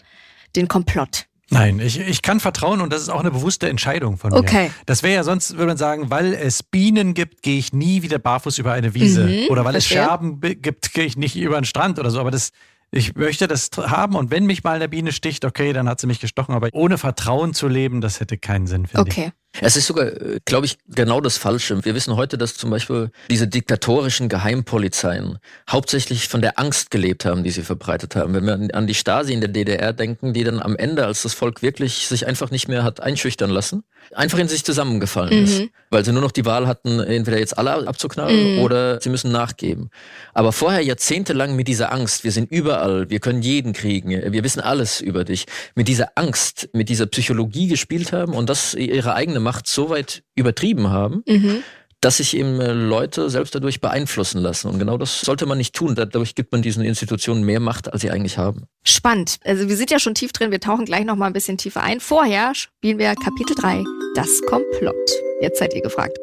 [0.57, 1.27] den Komplott?
[1.51, 4.39] Nein, ich, ich kann vertrauen und das ist auch eine bewusste Entscheidung von mir.
[4.39, 4.71] Okay.
[4.87, 8.19] Das wäre ja sonst, würde man sagen, weil es Bienen gibt, gehe ich nie wieder
[8.19, 9.27] barfuß über eine Wiese.
[9.27, 9.99] Mhm, oder weil verstehe.
[9.99, 12.19] es Scherben gibt, gehe ich nicht über den Strand oder so.
[12.19, 12.51] Aber das,
[12.91, 16.07] ich möchte das haben und wenn mich mal eine Biene sticht, okay, dann hat sie
[16.07, 16.55] mich gestochen.
[16.55, 19.27] Aber ohne Vertrauen zu leben, das hätte keinen Sinn, finde okay.
[19.29, 19.44] ich.
[19.61, 21.85] Es ist sogar, äh, glaube ich, genau das Falsche.
[21.85, 25.39] Wir wissen heute, dass zum Beispiel diese diktatorischen Geheimpolizeien
[25.71, 28.35] hauptsächlich von der Angst gelebt haben, die sie verbreitet haben.
[28.35, 31.35] Wenn wir an die Stasi in der DDR denken, die dann am Ende, als das
[31.35, 35.45] Volk wirklich sich einfach nicht mehr hat einschüchtern lassen, einfach in sich zusammengefallen mhm.
[35.45, 35.63] ist.
[35.91, 38.63] Weil sie nur noch die Wahl hatten, entweder jetzt alle abzuknallen mhm.
[38.63, 39.91] oder sie müssen nachgeben.
[40.33, 44.61] Aber vorher jahrzehntelang mit dieser Angst, wir sind überall, wir können jeden kriegen, wir wissen
[44.61, 49.41] alles über dich, mit dieser Angst, mit dieser Psychologie gespielt haben und das ihre eigene
[49.45, 51.63] Macht so weit übertrieben haben, mhm.
[52.01, 54.69] dass sich eben äh, Leute selbst dadurch beeinflussen lassen.
[54.69, 55.95] Und genau das sollte man nicht tun.
[55.95, 58.65] Dadurch gibt man diesen Institutionen mehr Macht, als sie eigentlich haben.
[58.83, 59.39] Spannend.
[59.45, 60.51] Also wir sind ja schon tief drin.
[60.51, 62.01] Wir tauchen gleich noch mal ein bisschen tiefer ein.
[62.01, 63.85] Vorher spielen wir Kapitel 3,
[64.17, 64.95] das Komplott.
[65.41, 66.19] Jetzt seid ihr gefragt.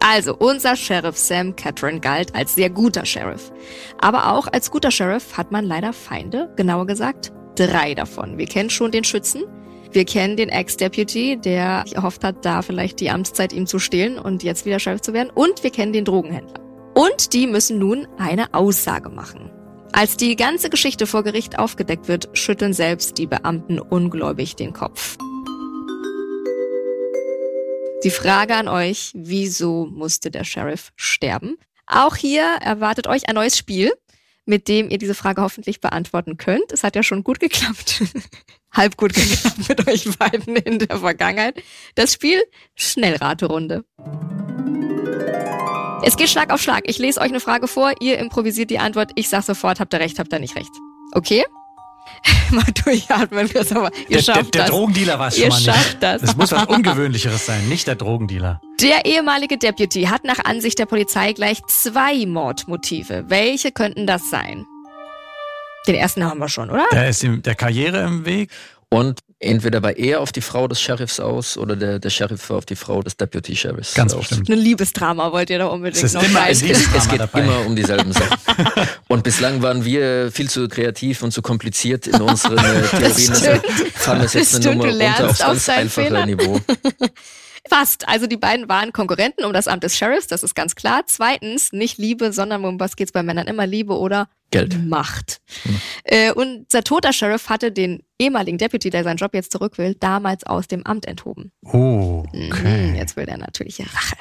[0.00, 3.50] Also, unser Sheriff Sam Catron galt als sehr guter Sheriff.
[3.98, 8.38] Aber auch als guter Sheriff hat man leider Feinde, genauer gesagt drei davon.
[8.38, 9.44] Wir kennen schon den Schützen,
[9.92, 14.42] wir kennen den Ex-Deputy, der erhofft hat, da vielleicht die Amtszeit ihm zu stehlen und
[14.42, 15.30] jetzt wieder Chef zu werden.
[15.34, 16.60] Und wir kennen den Drogenhändler.
[16.94, 19.50] Und die müssen nun eine Aussage machen.
[19.92, 25.16] Als die ganze Geschichte vor Gericht aufgedeckt wird, schütteln selbst die Beamten ungläubig den Kopf.
[28.04, 31.56] Die Frage an euch, wieso musste der Sheriff sterben?
[31.86, 33.92] Auch hier erwartet euch ein neues Spiel,
[34.46, 36.72] mit dem ihr diese Frage hoffentlich beantworten könnt.
[36.72, 38.02] Es hat ja schon gut geklappt.
[38.72, 41.62] halb gut geklappt mit euch beiden in der Vergangenheit.
[41.94, 42.42] Das Spiel
[42.74, 43.84] Schnellraterunde.
[46.02, 46.84] Es geht Schlag auf Schlag.
[46.86, 49.10] Ich lese euch eine Frage vor, ihr improvisiert die Antwort.
[49.16, 50.70] Ich sag sofort, habt ihr recht, habt ihr nicht recht.
[51.12, 51.44] Okay?
[52.50, 53.48] mal durchatmen.
[53.52, 54.70] Das aber, ihr der, schafft der, der das.
[54.70, 55.64] Drogendealer war es schon mal nicht.
[55.66, 56.22] Schafft das.
[56.22, 58.60] das muss was Ungewöhnlicheres sein, nicht der Drogendealer.
[58.80, 63.24] Der ehemalige Deputy hat nach Ansicht der Polizei gleich zwei Mordmotive.
[63.28, 64.66] Welche könnten das sein?
[65.86, 66.84] Den ersten haben wir schon, oder?
[66.92, 68.50] Der ist ihm der Karriere im Weg.
[68.88, 72.58] Und entweder war er auf die Frau des Sheriffs aus oder der, der Sheriff war
[72.58, 73.94] auf die Frau des Deputy Sheriffs.
[73.94, 74.28] Ganz aus.
[74.28, 74.48] bestimmt.
[74.48, 77.40] Ein Liebesdrama wollt ihr da unbedingt es ist noch immer ein Liebesdrama Es geht dabei.
[77.42, 78.38] immer um dieselben Sachen.
[79.08, 83.14] Und bislang waren wir viel zu kreativ und zu kompliziert in unseren äh, Theorien.
[83.28, 86.26] Deshalb fahren wir jetzt eine stimmt, Nummer aufs aus ganz deinen einfache Fehlern.
[86.28, 86.60] Niveau.
[87.68, 88.08] Fast.
[88.08, 91.02] Also die beiden waren Konkurrenten um das Amt des Sheriffs, das ist ganz klar.
[91.06, 93.66] Zweitens, nicht Liebe, sondern um was geht's bei Männern immer?
[93.66, 94.78] Liebe oder Geld.
[94.86, 95.40] Macht.
[96.04, 100.44] Äh, unser toter Sheriff hatte den ehemaligen Deputy, der seinen Job jetzt zurück will, damals
[100.44, 101.50] aus dem Amt enthoben.
[101.64, 102.94] Oh, Mhm, okay.
[102.96, 104.16] Jetzt will er natürlich Rache.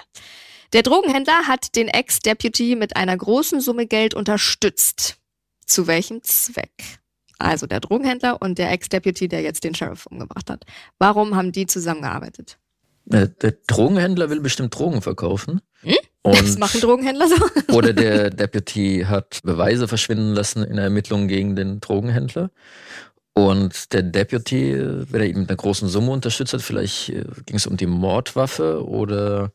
[0.73, 5.17] Der Drogenhändler hat den Ex-Deputy mit einer großen Summe Geld unterstützt.
[5.65, 6.99] Zu welchem Zweck?
[7.37, 10.65] Also der Drogenhändler und der Ex-Deputy, der jetzt den Sheriff umgebracht hat.
[10.97, 12.57] Warum haben die zusammengearbeitet?
[13.05, 15.61] Der, der Drogenhändler will bestimmt Drogen verkaufen.
[15.81, 15.95] Hm?
[16.23, 17.35] das machen Drogenhändler so.
[17.73, 22.49] oder der Deputy hat Beweise verschwinden lassen in Ermittlungen gegen den Drogenhändler.
[23.33, 27.57] Und der Deputy, wenn er ihn mit einer großen Summe unterstützt hat, vielleicht äh, ging
[27.57, 29.51] es um die Mordwaffe oder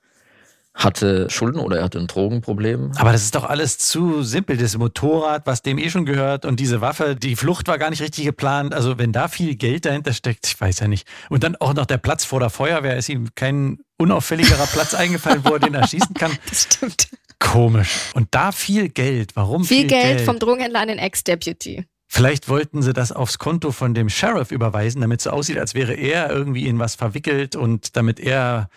[0.80, 2.92] hatte Schulden oder er hatte ein Drogenproblem.
[2.96, 4.56] Aber das ist doch alles zu simpel.
[4.56, 8.02] Das Motorrad, was dem eh schon gehört und diese Waffe, die Flucht war gar nicht
[8.02, 8.74] richtig geplant.
[8.74, 11.06] Also wenn da viel Geld dahinter steckt, ich weiß ja nicht.
[11.28, 15.44] Und dann auch noch der Platz vor der Feuerwehr, ist ihm kein unauffälligerer Platz eingefallen,
[15.44, 16.32] wo er den erschießen kann.
[16.48, 17.08] Das stimmt.
[17.38, 18.10] Komisch.
[18.14, 19.36] Und da viel Geld.
[19.36, 20.02] Warum viel, viel Geld?
[20.02, 21.84] Viel Geld vom Drogenhändler an den Ex-Deputy.
[22.12, 25.74] Vielleicht wollten sie das aufs Konto von dem Sheriff überweisen, damit es so aussieht, als
[25.74, 28.68] wäre er irgendwie in was verwickelt und damit er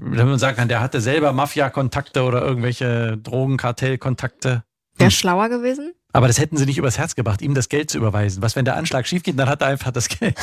[0.00, 4.50] wenn man sagen kann, der hatte selber Mafia-Kontakte oder irgendwelche Drogenkartell-Kontakte.
[4.52, 4.62] Hm.
[4.98, 5.92] Wäre schlauer gewesen?
[6.16, 8.42] Aber das hätten sie nicht übers Herz gebracht, ihm das Geld zu überweisen.
[8.42, 10.34] Was, wenn der Anschlag schief geht, dann hat er einfach das Geld.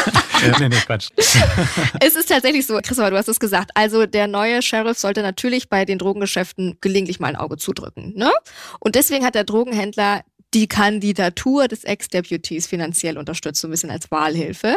[0.58, 1.10] nee, nee, Quatsch.
[2.00, 3.70] Es ist tatsächlich so, Christopher, du hast es gesagt.
[3.74, 8.14] Also der neue Sheriff sollte natürlich bei den Drogengeschäften gelegentlich mal ein Auge zudrücken.
[8.16, 8.32] Ne?
[8.80, 10.22] Und deswegen hat der Drogenhändler
[10.54, 14.76] die Kandidatur des Ex-Deputies finanziell unterstützt, so ein bisschen als Wahlhilfe.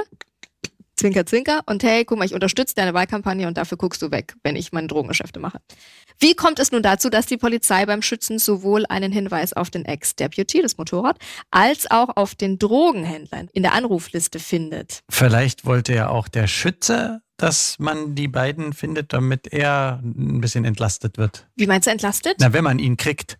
[0.98, 1.62] Zwinker, zwinker.
[1.66, 4.72] Und hey, guck mal, ich unterstütze deine Wahlkampagne und dafür guckst du weg, wenn ich
[4.72, 5.60] meine Drogengeschäfte mache.
[6.20, 9.86] Wie kommt es nun dazu, dass die Polizei beim Schützen sowohl einen Hinweis auf den
[9.86, 11.18] Ex-Deputy, das Motorrad,
[11.52, 15.02] als auch auf den Drogenhändler in der Anrufliste findet?
[15.10, 20.66] Vielleicht wollte ja auch der Schütze dass man die beiden findet, damit er ein bisschen
[20.66, 21.48] entlastet wird.
[21.56, 22.38] Wie meinst du entlastet?
[22.40, 23.38] Na, wenn man ihn kriegt.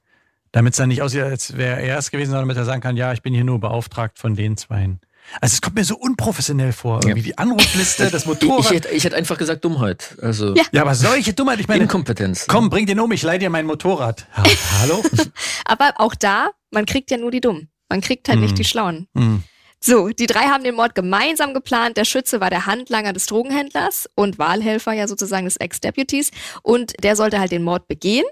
[0.52, 2.96] Damit es dann nicht aussieht, als wäre er es gewesen, sondern damit er sagen kann,
[2.96, 5.02] ja, ich bin hier nur beauftragt von den Zweien.
[5.42, 7.26] Also es kommt mir so unprofessionell vor, irgendwie ja.
[7.26, 8.60] die Anrufliste, das Motorrad.
[8.60, 10.16] Ich, ich, hätte, ich hätte einfach gesagt Dummheit.
[10.22, 10.64] Also ja.
[10.72, 11.84] ja, aber solche Dummheit, ich meine.
[11.84, 12.46] Inkompetenz.
[12.48, 14.28] Komm, bring den um, ich leih dir mein Motorrad.
[14.36, 14.44] Ha,
[14.82, 15.04] hallo?
[15.66, 17.70] aber auch da, man kriegt ja nur die Dummen.
[17.90, 18.42] Man kriegt halt mm.
[18.42, 19.08] nicht die Schlauen.
[19.14, 19.38] Mm.
[19.80, 21.98] So, die drei haben den Mord gemeinsam geplant.
[21.98, 26.32] Der Schütze war der Handlanger des Drogenhändlers und Wahlhelfer ja sozusagen des Ex-Deputies.
[26.64, 28.26] Und der sollte halt den Mord begehen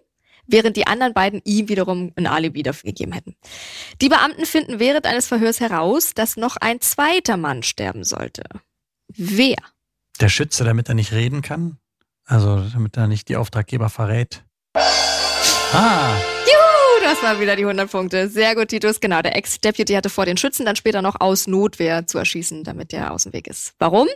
[0.48, 3.36] während die anderen beiden ihm wiederum ein Alibi dafür gegeben hätten.
[4.02, 8.44] Die Beamten finden während eines Verhörs heraus, dass noch ein zweiter Mann sterben sollte.
[9.08, 9.58] Wer?
[10.20, 11.78] Der Schütze, damit er nicht reden kann?
[12.26, 14.44] Also, damit er nicht die Auftraggeber verrät?
[15.74, 16.16] Ah!
[16.46, 18.30] Juhu, das waren wieder die 100 Punkte.
[18.30, 19.00] Sehr gut, Titus.
[19.00, 22.92] Genau, der Ex-Deputy hatte vor, den Schützen dann später noch aus Notwehr zu erschießen, damit
[22.92, 23.74] der aus dem Weg ist.
[23.80, 24.08] Warum?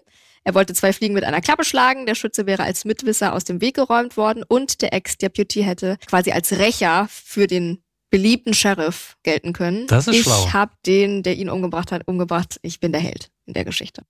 [0.48, 3.60] Er wollte zwei Fliegen mit einer Klappe schlagen, der Schütze wäre als Mitwisser aus dem
[3.60, 9.52] Weg geräumt worden und der Ex-Deputy hätte quasi als Rächer für den beliebten Sheriff gelten
[9.52, 9.88] können.
[9.88, 10.46] Das ist ich schlau.
[10.46, 12.60] Ich habe den, der ihn umgebracht hat, umgebracht.
[12.62, 14.04] Ich bin der Held in der Geschichte.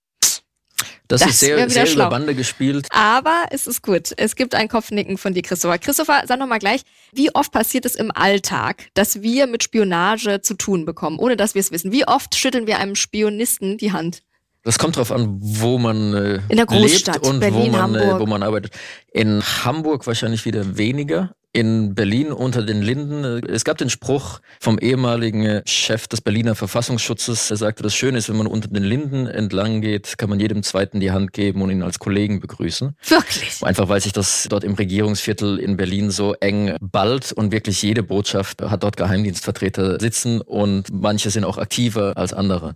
[1.08, 2.88] Das, das ist sehr, sehr über Bande gespielt.
[2.92, 4.14] Aber es ist gut.
[4.18, 5.80] Es gibt ein Kopfnicken von dir, Christopher.
[5.80, 6.82] Christopher, sag noch mal gleich,
[7.14, 11.56] wie oft passiert es im Alltag, dass wir mit Spionage zu tun bekommen, ohne dass
[11.56, 11.92] wir es wissen?
[11.92, 14.22] Wie oft schütteln wir einem Spionisten die Hand?
[14.68, 17.96] Das kommt darauf an, wo man äh, in der Großstadt, lebt und Berlin, wo, man.
[17.96, 18.74] Äh, wo man arbeitet.
[19.14, 21.32] In Hamburg wahrscheinlich wieder weniger.
[21.54, 23.24] In Berlin unter den Linden.
[23.48, 27.50] Es gab den Spruch vom ehemaligen äh, Chef des Berliner Verfassungsschutzes.
[27.50, 30.64] Er sagte, das Schöne ist, wenn man unter den Linden entlang geht, kann man jedem
[30.64, 32.94] Zweiten die Hand geben und ihn als Kollegen begrüßen.
[33.08, 33.64] Wirklich?
[33.64, 38.04] Einfach weil sich das dort im Regierungsviertel in Berlin so eng ballt und wirklich jede
[38.04, 42.76] Botschaft hat dort Geheimdienstvertreter sitzen und manche sind auch aktiver als andere.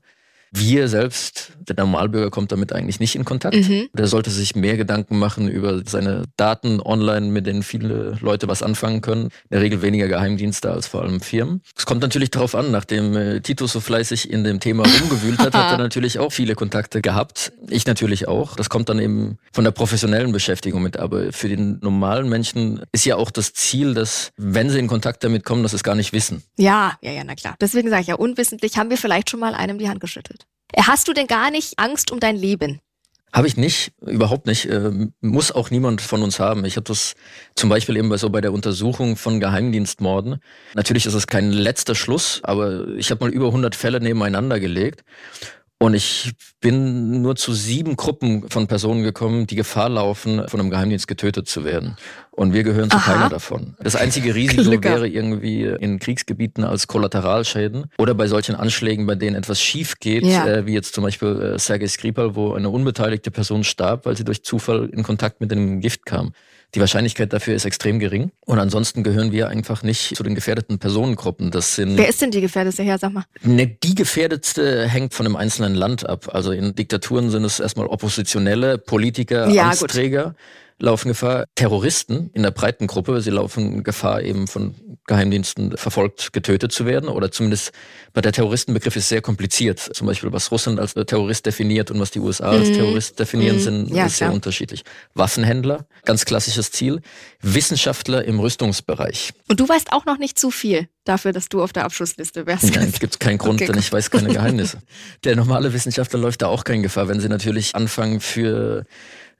[0.53, 3.55] Wir selbst, der Normalbürger kommt damit eigentlich nicht in Kontakt.
[3.55, 3.87] Mhm.
[3.93, 8.61] Der sollte sich mehr Gedanken machen über seine Daten online, mit denen viele Leute was
[8.61, 9.25] anfangen können.
[9.25, 11.61] In der Regel weniger Geheimdienste als vor allem Firmen.
[11.77, 15.53] Es kommt natürlich darauf an, nachdem äh, Tito so fleißig in dem Thema rumgewühlt hat,
[15.53, 17.53] hat er natürlich auch viele Kontakte gehabt.
[17.69, 18.57] Ich natürlich auch.
[18.57, 20.97] Das kommt dann eben von der professionellen Beschäftigung mit.
[20.97, 25.23] Aber für den normalen Menschen ist ja auch das Ziel, dass, wenn sie in Kontakt
[25.23, 26.43] damit kommen, dass sie es gar nicht wissen.
[26.57, 27.55] Ja, ja, ja, na klar.
[27.61, 30.40] Deswegen sage ich ja, unwissentlich haben wir vielleicht schon mal einem die Hand geschüttelt.
[30.77, 32.79] Hast du denn gar nicht Angst um dein Leben?
[33.33, 34.65] Habe ich nicht, überhaupt nicht.
[34.65, 36.65] Äh, muss auch niemand von uns haben.
[36.65, 37.13] Ich habe das
[37.55, 40.41] zum Beispiel eben so bei der Untersuchung von Geheimdienstmorden.
[40.73, 45.05] Natürlich ist es kein letzter Schluss, aber ich habe mal über 100 Fälle nebeneinander gelegt
[45.81, 50.69] und ich bin nur zu sieben Gruppen von Personen gekommen, die Gefahr laufen, von einem
[50.69, 51.97] Geheimdienst getötet zu werden.
[52.29, 53.13] Und wir gehören zu Aha.
[53.13, 53.75] keiner davon.
[53.79, 54.89] Das einzige Risiko Glücker.
[54.89, 60.23] wäre irgendwie in Kriegsgebieten als Kollateralschäden oder bei solchen Anschlägen, bei denen etwas schief geht,
[60.23, 60.45] ja.
[60.45, 64.23] äh, wie jetzt zum Beispiel äh, Sergei Skripal, wo eine unbeteiligte Person starb, weil sie
[64.23, 66.33] durch Zufall in Kontakt mit dem Gift kam.
[66.73, 68.31] Die Wahrscheinlichkeit dafür ist extrem gering.
[68.45, 71.51] Und ansonsten gehören wir einfach nicht zu den gefährdeten Personengruppen.
[71.51, 71.97] Das sind.
[71.97, 73.25] Wer ist denn die gefährdete her, sag mal?
[73.41, 76.29] Ne, die gefährdetste hängt von einem einzelnen Land ab.
[76.33, 80.23] Also in Diktaturen sind es erstmal Oppositionelle, Politiker, ja, Amtsträger.
[80.23, 80.35] Gut
[80.81, 81.45] laufen Gefahr.
[81.55, 84.75] Terroristen in der breiten Gruppe, sie laufen Gefahr, eben von
[85.07, 87.09] Geheimdiensten verfolgt, getötet zu werden.
[87.09, 87.71] Oder zumindest
[88.13, 89.79] bei der Terroristenbegriff ist sehr kompliziert.
[89.79, 92.73] Zum Beispiel, was Russland als Terrorist definiert und was die USA als mhm.
[92.73, 93.61] Terrorist definieren, mhm.
[93.61, 94.33] sind ja, sehr klar.
[94.33, 94.83] unterschiedlich.
[95.13, 97.01] Waffenhändler, ganz klassisches Ziel.
[97.41, 99.33] Wissenschaftler im Rüstungsbereich.
[99.47, 102.75] Und du weißt auch noch nicht zu viel dafür, dass du auf der Abschlussliste wärst.
[102.75, 104.79] Nein, es gibt keinen Grund, okay, denn ich weiß keine Geheimnisse.
[105.23, 108.85] Der normale Wissenschaftler läuft da auch keine Gefahr, wenn sie natürlich anfangen für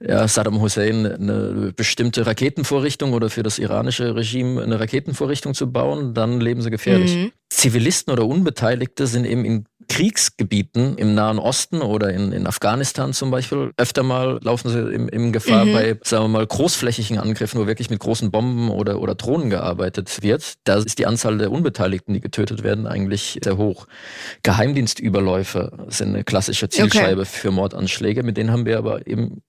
[0.00, 6.14] ja, Saddam Hussein eine bestimmte Raketenvorrichtung oder für das iranische Regime eine Raketenvorrichtung zu bauen,
[6.14, 7.14] dann leben sie gefährlich.
[7.16, 7.32] Mhm.
[7.50, 13.30] Zivilisten oder Unbeteiligte sind eben in Kriegsgebieten im Nahen Osten oder in, in Afghanistan zum
[13.30, 15.72] Beispiel öfter mal laufen sie im, im Gefahr mhm.
[15.72, 20.22] bei, sagen wir mal, großflächigen Angriffen, wo wirklich mit großen Bomben oder, oder Drohnen gearbeitet
[20.22, 20.54] wird.
[20.64, 23.86] Da ist die Anzahl der Unbeteiligten, die getötet werden, eigentlich sehr hoch.
[24.42, 27.30] Geheimdienstüberläufe sind eine klassische Zielscheibe okay.
[27.30, 29.42] für Mordanschläge, mit denen haben wir aber eben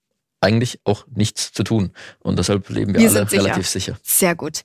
[0.44, 1.92] eigentlich auch nichts zu tun.
[2.20, 3.44] Und deshalb leben wir, wir alle sicher.
[3.44, 3.98] relativ sicher.
[4.04, 4.64] Sehr gut.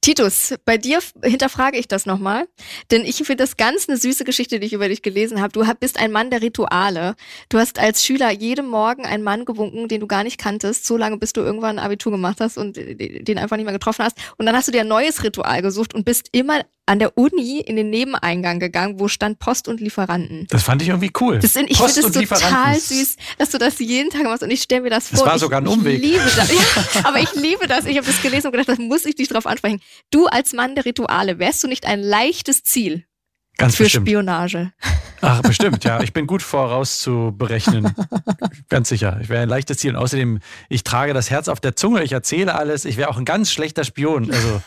[0.00, 2.46] Titus, bei dir hinterfrage ich das nochmal,
[2.90, 5.52] denn ich finde das ganz eine süße Geschichte, die ich über dich gelesen habe.
[5.52, 7.16] Du bist ein Mann der Rituale.
[7.48, 10.96] Du hast als Schüler jeden Morgen einen Mann gewunken, den du gar nicht kanntest, so
[10.96, 14.16] lange bis du irgendwann ein Abitur gemacht hast und den einfach nicht mehr getroffen hast.
[14.36, 17.60] Und dann hast du dir ein neues Ritual gesucht und bist immer an der Uni
[17.60, 20.46] in den Nebeneingang gegangen, wo stand Post und Lieferanten.
[20.48, 21.38] Das fand ich irgendwie cool.
[21.38, 24.62] Das sind, ich finde es total süß, dass du das jeden Tag machst und ich
[24.62, 25.18] stelle mir das vor.
[25.18, 26.02] Das war sogar ein Umweg.
[26.02, 26.48] Ich liebe das.
[26.94, 27.84] Ja, aber ich liebe das.
[27.84, 29.80] Ich habe das gelesen und gedacht, das muss ich dich drauf ansprechen.
[30.10, 33.04] Du als Mann der Rituale, wärst du nicht ein leichtes Ziel
[33.58, 34.06] Ganz für bestimmt.
[34.08, 34.72] Spionage?
[35.20, 36.00] Ach, bestimmt, ja.
[36.00, 37.92] Ich bin gut vorauszuberechnen.
[38.68, 39.18] ganz sicher.
[39.20, 39.90] Ich wäre ein leichtes Ziel.
[39.90, 40.38] Und außerdem,
[40.68, 42.84] ich trage das Herz auf der Zunge, ich erzähle alles.
[42.84, 44.30] Ich wäre auch ein ganz schlechter Spion.
[44.30, 44.62] Also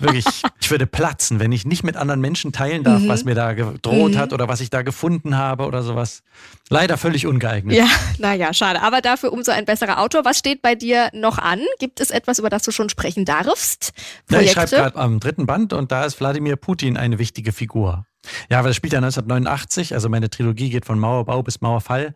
[0.00, 0.26] wirklich,
[0.60, 3.08] ich würde platzen, wenn ich nicht mit anderen Menschen teilen darf, mhm.
[3.08, 4.18] was mir da gedroht mhm.
[4.18, 6.22] hat oder was ich da gefunden habe oder sowas.
[6.68, 7.74] Leider völlig ungeeignet.
[7.74, 7.86] Ja,
[8.18, 8.82] naja, schade.
[8.82, 10.26] Aber dafür umso ein besserer Autor.
[10.26, 11.60] Was steht bei dir noch an?
[11.78, 13.94] Gibt es etwas, über das du schon sprechen darfst?
[14.30, 18.04] Ja, ich schreibe gerade am dritten Band und da ist Wladimir Putin eine wichtige Figur.
[18.50, 22.14] Ja, aber das spielt ja 1989, also meine Trilogie geht von Mauerbau bis Mauerfall.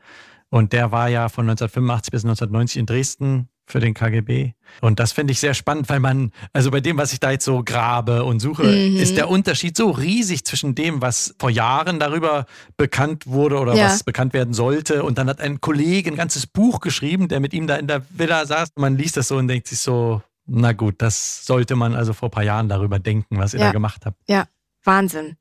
[0.50, 4.52] Und der war ja von 1985 bis 1990 in Dresden für den KGB.
[4.80, 7.44] Und das finde ich sehr spannend, weil man, also bei dem, was ich da jetzt
[7.44, 8.96] so grabe und suche, mhm.
[8.96, 12.46] ist der Unterschied so riesig zwischen dem, was vor Jahren darüber
[12.76, 13.84] bekannt wurde oder ja.
[13.84, 15.04] was bekannt werden sollte.
[15.04, 18.02] Und dann hat ein Kollege ein ganzes Buch geschrieben, der mit ihm da in der
[18.10, 18.70] Villa saß.
[18.76, 22.28] Man liest das so und denkt sich so, na gut, das sollte man also vor
[22.28, 23.66] ein paar Jahren darüber denken, was ihr ja.
[23.66, 24.16] da gemacht habt.
[24.26, 24.46] Ja,
[24.88, 25.36] Wahnsinn.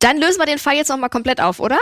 [0.00, 1.78] Dann lösen wir den Fall jetzt nochmal komplett auf, oder?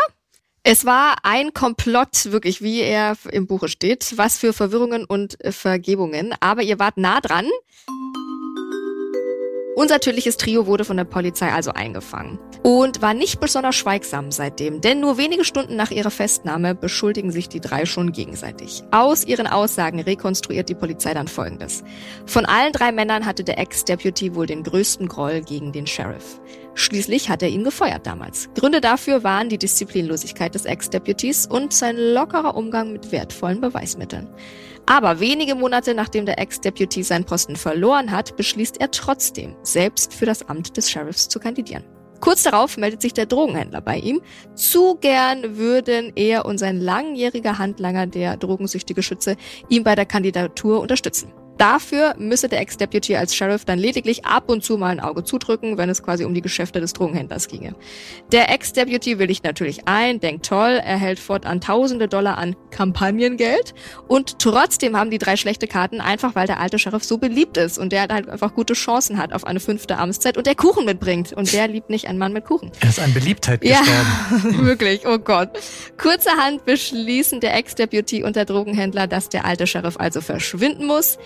[0.62, 4.14] Es war ein Komplott, wirklich, wie er im Buche steht.
[4.16, 6.34] Was für Verwirrungen und Vergebungen.
[6.40, 7.46] Aber ihr wart nah dran.
[9.78, 14.80] Unser tödliches Trio wurde von der Polizei also eingefangen und war nicht besonders schweigsam seitdem,
[14.80, 18.84] denn nur wenige Stunden nach ihrer Festnahme beschuldigen sich die drei schon gegenseitig.
[18.90, 21.84] Aus ihren Aussagen rekonstruiert die Polizei dann Folgendes.
[22.24, 26.40] Von allen drei Männern hatte der Ex-Deputy wohl den größten Groll gegen den Sheriff.
[26.72, 28.48] Schließlich hat er ihn gefeuert damals.
[28.54, 34.28] Gründe dafür waren die Disziplinlosigkeit des Ex-Deputies und sein lockerer Umgang mit wertvollen Beweismitteln.
[34.86, 40.26] Aber wenige Monate nachdem der Ex-Deputy seinen Posten verloren hat, beschließt er trotzdem, selbst für
[40.26, 41.84] das Amt des Sheriffs zu kandidieren.
[42.20, 44.22] Kurz darauf meldet sich der Drogenhändler bei ihm.
[44.54, 49.36] Zu gern würden er und sein langjähriger Handlanger, der drogensüchtige Schütze,
[49.68, 51.32] ihm bei der Kandidatur unterstützen.
[51.58, 55.78] Dafür müsse der Ex-Deputy als Sheriff dann lediglich ab und zu mal ein Auge zudrücken,
[55.78, 57.74] wenn es quasi um die Geschäfte des Drogenhändlers ginge.
[58.32, 63.74] Der Ex-Deputy willigt natürlich ein, denkt toll, erhält fortan tausende Dollar an Kampagnengeld
[64.06, 67.78] und trotzdem haben die drei schlechte Karten, einfach weil der alte Sheriff so beliebt ist
[67.78, 71.32] und der halt einfach gute Chancen hat auf eine fünfte Amtszeit und der Kuchen mitbringt
[71.32, 72.70] und der liebt nicht einen Mann mit Kuchen.
[72.80, 73.86] Er ist an Beliebtheit gestorben.
[73.88, 75.50] Ja, wirklich, oh Gott.
[75.96, 81.18] Kurzerhand beschließen der Ex-Deputy und der Drogenhändler, dass der alte Sheriff also verschwinden muss.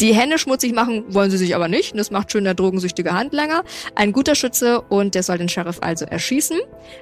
[0.00, 1.96] Die Hände schmutzig machen wollen sie sich aber nicht.
[1.96, 3.64] Das macht schön der drogensüchtige Handlanger.
[3.94, 6.58] Ein guter Schütze und der soll den Sheriff also erschießen,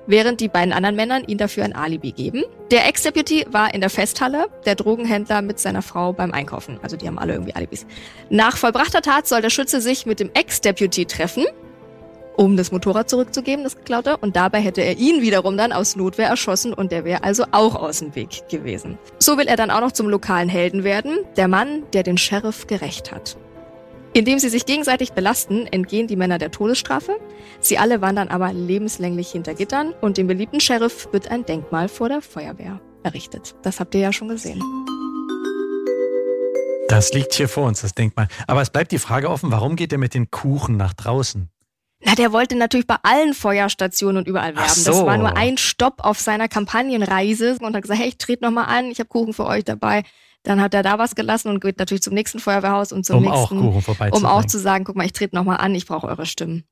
[0.06, 2.44] während die beiden anderen Männern ihn dafür ein Alibi geben.
[2.70, 6.78] Der Ex-Deputy war in der Festhalle, der Drogenhändler mit seiner Frau beim Einkaufen.
[6.82, 7.86] Also die haben alle irgendwie Alibis.
[8.30, 11.44] Nach vollbrachter Tat soll der Schütze sich mit dem Ex-Deputy treffen
[12.39, 14.16] um das Motorrad zurückzugeben, das geklaute.
[14.16, 17.74] Und dabei hätte er ihn wiederum dann aus Notwehr erschossen und der wäre also auch
[17.74, 18.97] aus dem Weg gewesen.
[19.18, 22.68] So will er dann auch noch zum lokalen Helden werden, der Mann, der den Sheriff
[22.68, 23.36] gerecht hat.
[24.14, 27.18] Indem sie sich gegenseitig belasten, entgehen die Männer der Todesstrafe.
[27.61, 32.09] Sie alle wandern aber lebenslänglich hinter Gittern und dem beliebten Sheriff wird ein Denkmal vor
[32.09, 33.57] der Feuerwehr errichtet.
[33.62, 34.62] Das habt ihr ja schon gesehen.
[36.89, 38.28] Das liegt hier vor uns, das Denkmal.
[38.47, 41.51] Aber es bleibt die Frage offen, warum geht er mit den Kuchen nach draußen?
[42.05, 44.68] Na, der wollte natürlich bei allen Feuerstationen und überall werben.
[44.68, 44.92] so.
[44.92, 48.66] Das war nur ein Stopp auf seiner Kampagnenreise und hat gesagt, hey, ich trete nochmal
[48.66, 50.05] an, ich habe Kuchen für euch dabei.
[50.44, 53.28] Dann hat er da was gelassen und geht natürlich zum nächsten Feuerwehrhaus und zum um
[53.28, 56.07] auch nächsten, Kuchen um auch zu sagen, guck mal, ich trete nochmal an, ich brauche
[56.07, 56.64] eure Stimmen.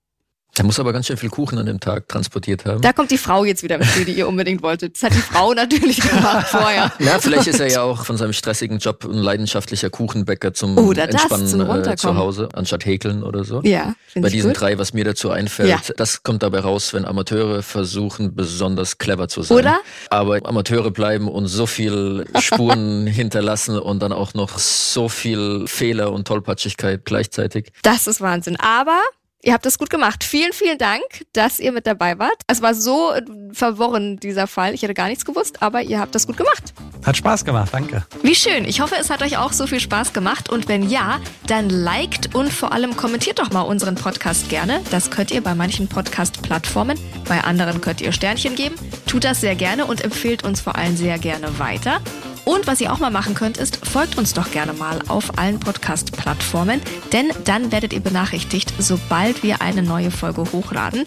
[0.58, 2.80] Er muss aber ganz schön viel Kuchen an dem Tag transportiert haben.
[2.80, 4.94] Da kommt die Frau jetzt wieder ins Spiel, die ihr unbedingt wolltet.
[4.96, 6.92] Das hat die Frau natürlich gemacht vorher.
[6.98, 11.06] ja, vielleicht ist er ja auch von seinem stressigen Job ein leidenschaftlicher Kuchenbäcker zum Oder
[11.06, 13.60] das, Entspannen zum äh, zu Hause, anstatt häkeln oder so.
[13.62, 14.60] Ja, Bei finde ich diesen gut.
[14.60, 15.78] drei, was mir dazu einfällt, Ja.
[15.96, 19.58] das kommt dabei raus, wenn Amateure versuchen, besonders clever zu sein.
[19.58, 19.80] Oder?
[20.08, 26.12] Aber Amateure bleiben und so viel Spuren hinterlassen und dann auch noch so viel Fehler
[26.12, 27.72] und Tollpatschigkeit gleichzeitig.
[27.82, 28.56] Das ist Wahnsinn.
[28.56, 29.00] Aber
[29.46, 30.24] ihr habt das gut gemacht.
[30.24, 32.42] Vielen, vielen Dank, dass ihr mit dabei wart.
[32.48, 33.22] Es war so äh,
[33.52, 34.74] verworren, dieser Fall.
[34.74, 36.74] Ich hätte gar nichts gewusst, aber ihr habt das gut gemacht.
[37.04, 38.04] Hat Spaß gemacht, danke.
[38.22, 38.64] Wie schön.
[38.64, 40.50] Ich hoffe, es hat euch auch so viel Spaß gemacht.
[40.50, 44.80] Und wenn ja, dann liked und vor allem kommentiert doch mal unseren Podcast gerne.
[44.90, 46.98] Das könnt ihr bei manchen Podcast-Plattformen.
[47.28, 48.74] Bei anderen könnt ihr Sternchen geben.
[49.06, 52.00] Tut das sehr gerne und empfehlt uns vor allem sehr gerne weiter.
[52.46, 55.58] Und was ihr auch mal machen könnt, ist, folgt uns doch gerne mal auf allen
[55.58, 56.80] Podcast-Plattformen,
[57.12, 61.02] denn dann werdet ihr benachrichtigt, sobald wir eine neue Folge hochladen.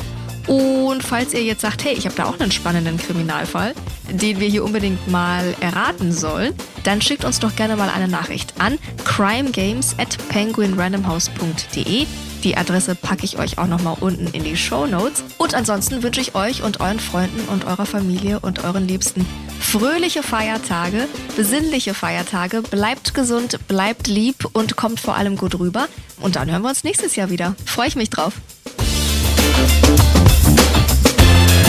[0.49, 3.75] Und falls ihr jetzt sagt, hey, ich habe da auch einen spannenden Kriminalfall,
[4.09, 8.55] den wir hier unbedingt mal erraten sollen, dann schickt uns doch gerne mal eine Nachricht
[8.57, 12.07] an crimegames at penguinrandomhouse.de.
[12.43, 15.23] Die Adresse packe ich euch auch nochmal unten in die Show Notes.
[15.37, 19.27] Und ansonsten wünsche ich euch und euren Freunden und eurer Familie und euren Liebsten
[19.59, 22.63] fröhliche Feiertage, besinnliche Feiertage.
[22.63, 25.87] Bleibt gesund, bleibt lieb und kommt vor allem gut rüber.
[26.19, 27.55] Und dann hören wir uns nächstes Jahr wieder.
[27.65, 28.33] Freue ich mich drauf.